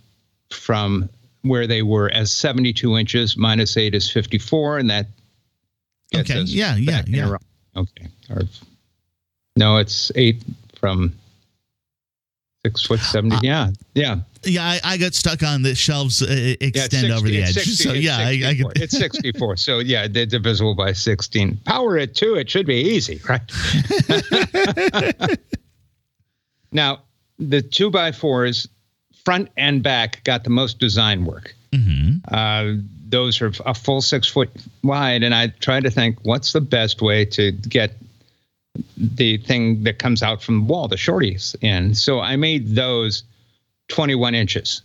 [0.51, 1.09] from
[1.41, 5.07] where they were as 72 inches minus eight is 54, and that
[6.13, 6.41] Okay.
[6.41, 6.75] Yeah.
[6.75, 7.03] Yeah.
[7.07, 7.27] Yeah.
[7.27, 7.37] a row.
[7.75, 8.07] Okay.
[8.29, 8.43] Or,
[9.57, 10.43] no, it's eight
[10.85, 11.11] from
[12.63, 13.35] six foot 70.
[13.37, 13.69] Uh, yeah.
[13.95, 14.17] Yeah.
[14.43, 14.63] Yeah.
[14.63, 17.53] I, I got stuck on the shelves uh, Yeah, it's extend over the edge.
[17.53, 18.79] 60 so yeah, I, I could.
[18.79, 19.57] it's 64.
[19.57, 21.57] So yeah, they're divisible by 16.
[21.65, 23.41] Power it two, it should be easy, right?
[26.71, 26.99] now,
[27.39, 28.67] the two by fours,
[29.23, 31.55] front and back, got the most design work.
[31.73, 32.73] hmm Uh,
[33.07, 34.49] those are a full six foot
[34.83, 37.91] wide, and I tried to think what's the best way to get
[38.97, 41.93] the thing that comes out from the wall, the shorties, in.
[41.95, 43.23] So I made those
[43.89, 44.81] 21 inches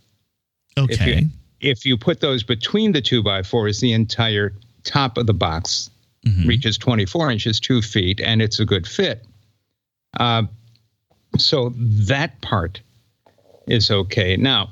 [0.78, 1.26] Okay.
[1.61, 4.53] if you put those between the two by fours, the entire
[4.84, 5.91] top of the box
[6.26, 6.47] Mhm.
[6.47, 9.24] reaches 24 inches, two feet, and it's a good fit.
[10.18, 10.45] Uh,
[11.38, 12.80] so that part
[13.66, 14.36] is okay.
[14.36, 14.70] Now,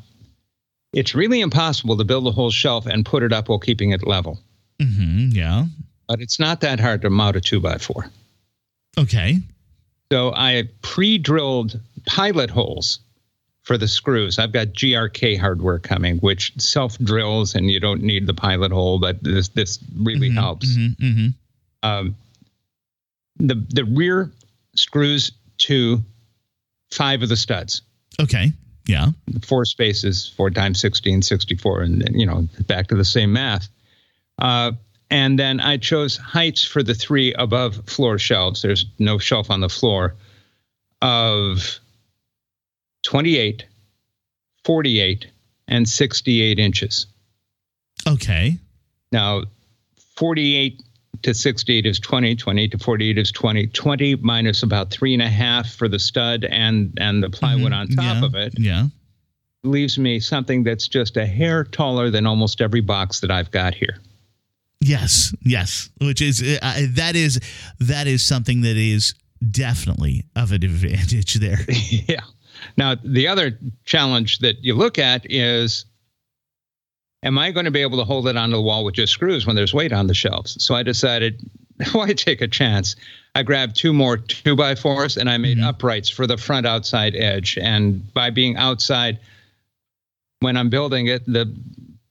[0.92, 4.06] it's really impossible to build a whole shelf and put it up while keeping it
[4.06, 4.38] level,
[4.80, 5.66] hmm Yeah.
[6.08, 8.10] but it's not that hard to mount a two by four.
[8.98, 9.38] Okay.
[10.12, 13.00] So I pre-drilled pilot holes
[13.62, 14.38] for the screws.
[14.38, 18.98] I've got GRK hardware coming, which self-drills, and you don't need the pilot hole.
[18.98, 20.66] But this this really Mhm, helps.
[20.76, 21.34] mhm, mhm.
[21.82, 22.16] Um,
[23.36, 24.32] the the rear
[24.74, 26.02] screws to
[26.90, 27.82] five of the studs.
[28.20, 28.52] Okay.
[28.86, 29.10] Yeah.
[29.42, 33.68] Four spaces, four times 16, 64, and then, you know back to the same math.
[34.38, 34.72] Uh,
[35.10, 38.62] and then I chose heights for the three above floor shelves.
[38.62, 40.14] There's no shelf on the floor
[41.02, 41.78] of
[43.04, 43.64] 28,
[44.64, 45.26] 48,
[45.68, 47.06] and 68 inches.
[48.06, 48.56] Okay.
[49.12, 49.44] Now,
[50.16, 50.82] 48
[51.22, 53.66] to 68 is 20, 20 to 48 is 20.
[53.68, 57.76] 20 minus about three and a half for the stud and, and the plywood Mhm.
[57.76, 58.24] on top yeah.
[58.24, 58.86] of it Yeah.
[59.64, 63.74] leaves me something that's just a hair taller than almost every box that I've got
[63.74, 63.98] here.
[64.80, 67.40] Yes, yes, which is uh, that is
[67.80, 69.14] that is something that is
[69.50, 71.58] definitely of an advantage there.
[71.68, 72.20] yeah.
[72.76, 75.84] Now, the other challenge that you look at is
[77.22, 79.46] am I going to be able to hold it onto the wall with just screws
[79.46, 80.62] when there's weight on the shelves?
[80.62, 81.40] So I decided,
[81.92, 82.96] why take a chance?
[83.34, 85.68] I grabbed two more two by fours and I made mm-hmm.
[85.68, 87.58] uprights for the front outside edge.
[87.60, 89.18] And by being outside,
[90.40, 91.52] when I'm building it, the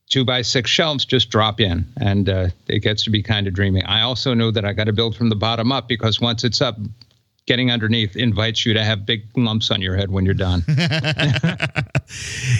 [0.10, 3.54] two by six shelves just drop in and uh, it gets to be kind of
[3.54, 3.84] dreamy.
[3.84, 6.62] I also know that I got to build from the bottom up because once it's
[6.62, 6.78] up,
[7.46, 10.64] getting underneath invites you to have big lumps on your head when you're done.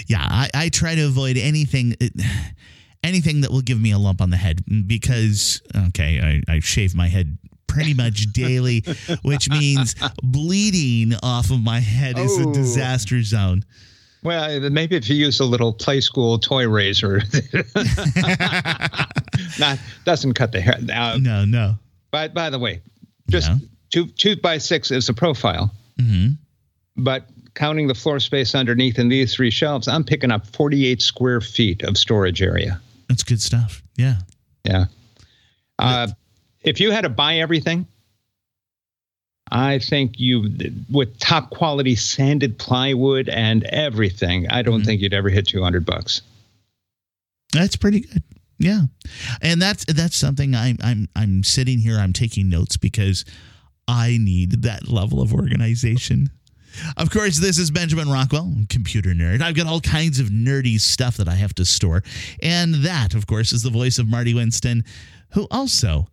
[0.06, 1.94] yeah, I, I, try to avoid anything.
[3.04, 6.96] Anything that will give me a lump on the head because, okay, I, I shave
[6.96, 7.38] my head
[7.68, 8.82] pretty much daily,
[9.22, 12.50] which means bleeding off of my head is oh.
[12.50, 13.62] a disaster zone.
[14.22, 17.22] Well, maybe if you use a little play school toy razor,
[19.58, 20.74] not doesn't cut the hair.
[20.92, 21.76] Uh, no, no.
[22.10, 22.82] By by the way,
[23.30, 23.58] just yeah.
[23.90, 25.72] two two by six is a profile.
[26.00, 26.32] Mm-hmm.
[26.96, 31.40] But counting the floor space underneath in these three shelves, I'm picking up 48 square
[31.40, 32.80] feet of storage area.
[33.08, 33.82] That's good stuff.
[33.96, 34.16] Yeah.
[34.64, 34.86] Yeah.
[35.78, 36.08] Uh,
[36.62, 37.86] if you had to buy everything,
[39.50, 40.50] I think you,
[40.90, 44.84] with top quality sanded plywood and everything, I don't mm-hmm.
[44.84, 46.22] think you'd ever hit 200 bucks.
[47.52, 48.22] That's pretty good.
[48.58, 48.82] Yeah.
[49.40, 53.24] And that's that's something I'm I'm I'm sitting here I'm taking notes because
[53.86, 56.30] I need that level of organization.
[56.96, 59.40] Of course, this is Benjamin Rockwell, computer nerd.
[59.40, 62.02] I've got all kinds of nerdy stuff that I have to store.
[62.42, 64.84] And that, of course, is the voice of Marty Winston,
[65.30, 66.08] who also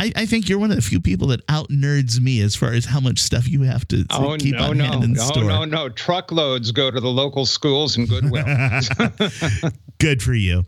[0.00, 2.72] I, I, think you're one of the few people that out nerds me as far
[2.72, 4.84] as how much stuff you have to, to oh, keep no, on no.
[4.84, 5.44] hand and no, oh, store.
[5.44, 5.88] No, no, no.
[5.90, 8.42] Truckloads go to the local schools and Goodwill.
[9.98, 10.64] Good for you.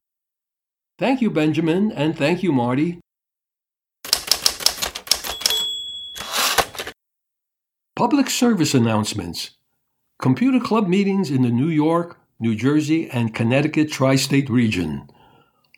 [0.98, 3.00] Thank you, Benjamin, and thank you, Marty.
[7.96, 9.52] Public service announcements.
[10.20, 15.08] Computer Club meetings in the New York, New Jersey, and Connecticut tri state region.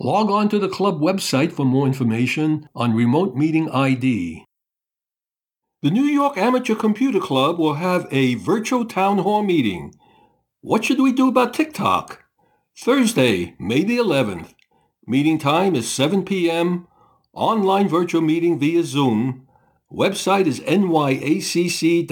[0.00, 4.44] Log on to the club website for more information on remote meeting ID.
[5.82, 9.94] The New York Amateur Computer Club will have a virtual town hall meeting.
[10.62, 12.24] What should we do about TikTok?
[12.76, 14.54] Thursday, May the 11th.
[15.06, 16.88] Meeting time is 7 p.m.
[17.32, 19.46] Online virtual meeting via Zoom.
[19.92, 22.02] Website is nyacc.org.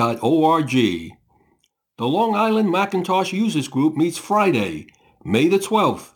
[1.98, 4.86] The Long Island Macintosh Users Group meets Friday,
[5.24, 6.11] May the 12th.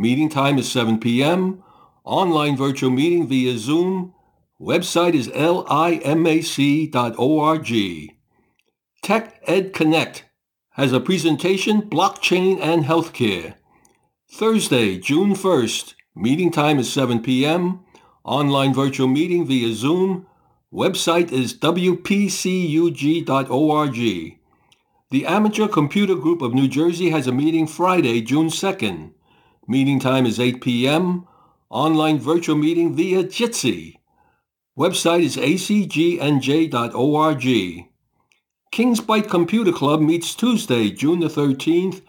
[0.00, 1.62] Meeting time is 7 p.m.
[2.04, 4.14] Online virtual meeting via Zoom.
[4.58, 5.68] Website is limac.org.
[9.02, 10.24] Tech Ed Connect
[10.70, 13.56] has a presentation Blockchain and Healthcare.
[14.32, 15.92] Thursday, June 1st.
[16.16, 17.80] Meeting time is 7 p.m.
[18.24, 20.26] Online virtual meeting via Zoom.
[20.72, 22.30] Website is wpcug.org.
[25.10, 29.12] The Amateur Computer Group of New Jersey has a meeting Friday, June 2nd.
[29.70, 31.28] Meeting time is 8 p.m.
[31.68, 34.00] Online virtual meeting via Jitsi.
[34.76, 36.74] Website is acgnj.org.
[38.72, 42.02] Kings Byte Computer Club meets Tuesday, June the 13th.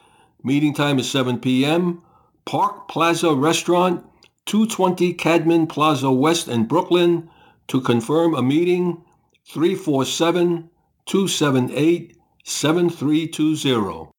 [0.44, 2.02] Meeting time is 7 p.m.
[2.48, 4.04] Park Plaza Restaurant,
[4.48, 7.30] 220 Cadman Plaza West in Brooklyn.
[7.68, 9.04] To confirm a meeting,
[9.46, 10.68] 347
[11.06, 14.11] 278 7320.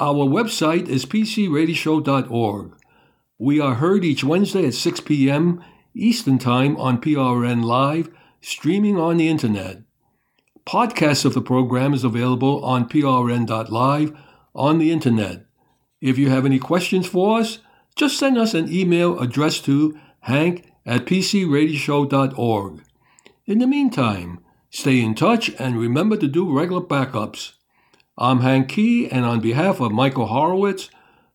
[0.00, 2.72] Our website is pcradioshow.org.
[3.38, 5.62] We are heard each Wednesday at 6 p.m.
[5.94, 8.08] Eastern Time on PRN Live,
[8.40, 9.82] streaming on the Internet.
[10.66, 14.18] Podcasts of the program is available on prn.live
[14.52, 15.46] on the Internet.
[16.00, 17.60] If you have any questions for us,
[17.94, 22.82] just send us an email addressed to hank at pcradioshow.org.
[23.46, 24.40] In the meantime,
[24.70, 27.52] stay in touch and remember to do regular backups.
[28.16, 30.88] I'm Hank Kee, and on behalf of Michael Horowitz,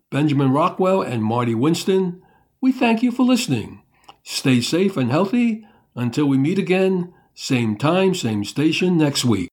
[0.10, 2.22] Benjamin Rockwell, and Marty Winston,
[2.62, 3.84] we thank you for listening.
[4.24, 9.50] Stay safe and healthy until we meet again, same time, same station next week.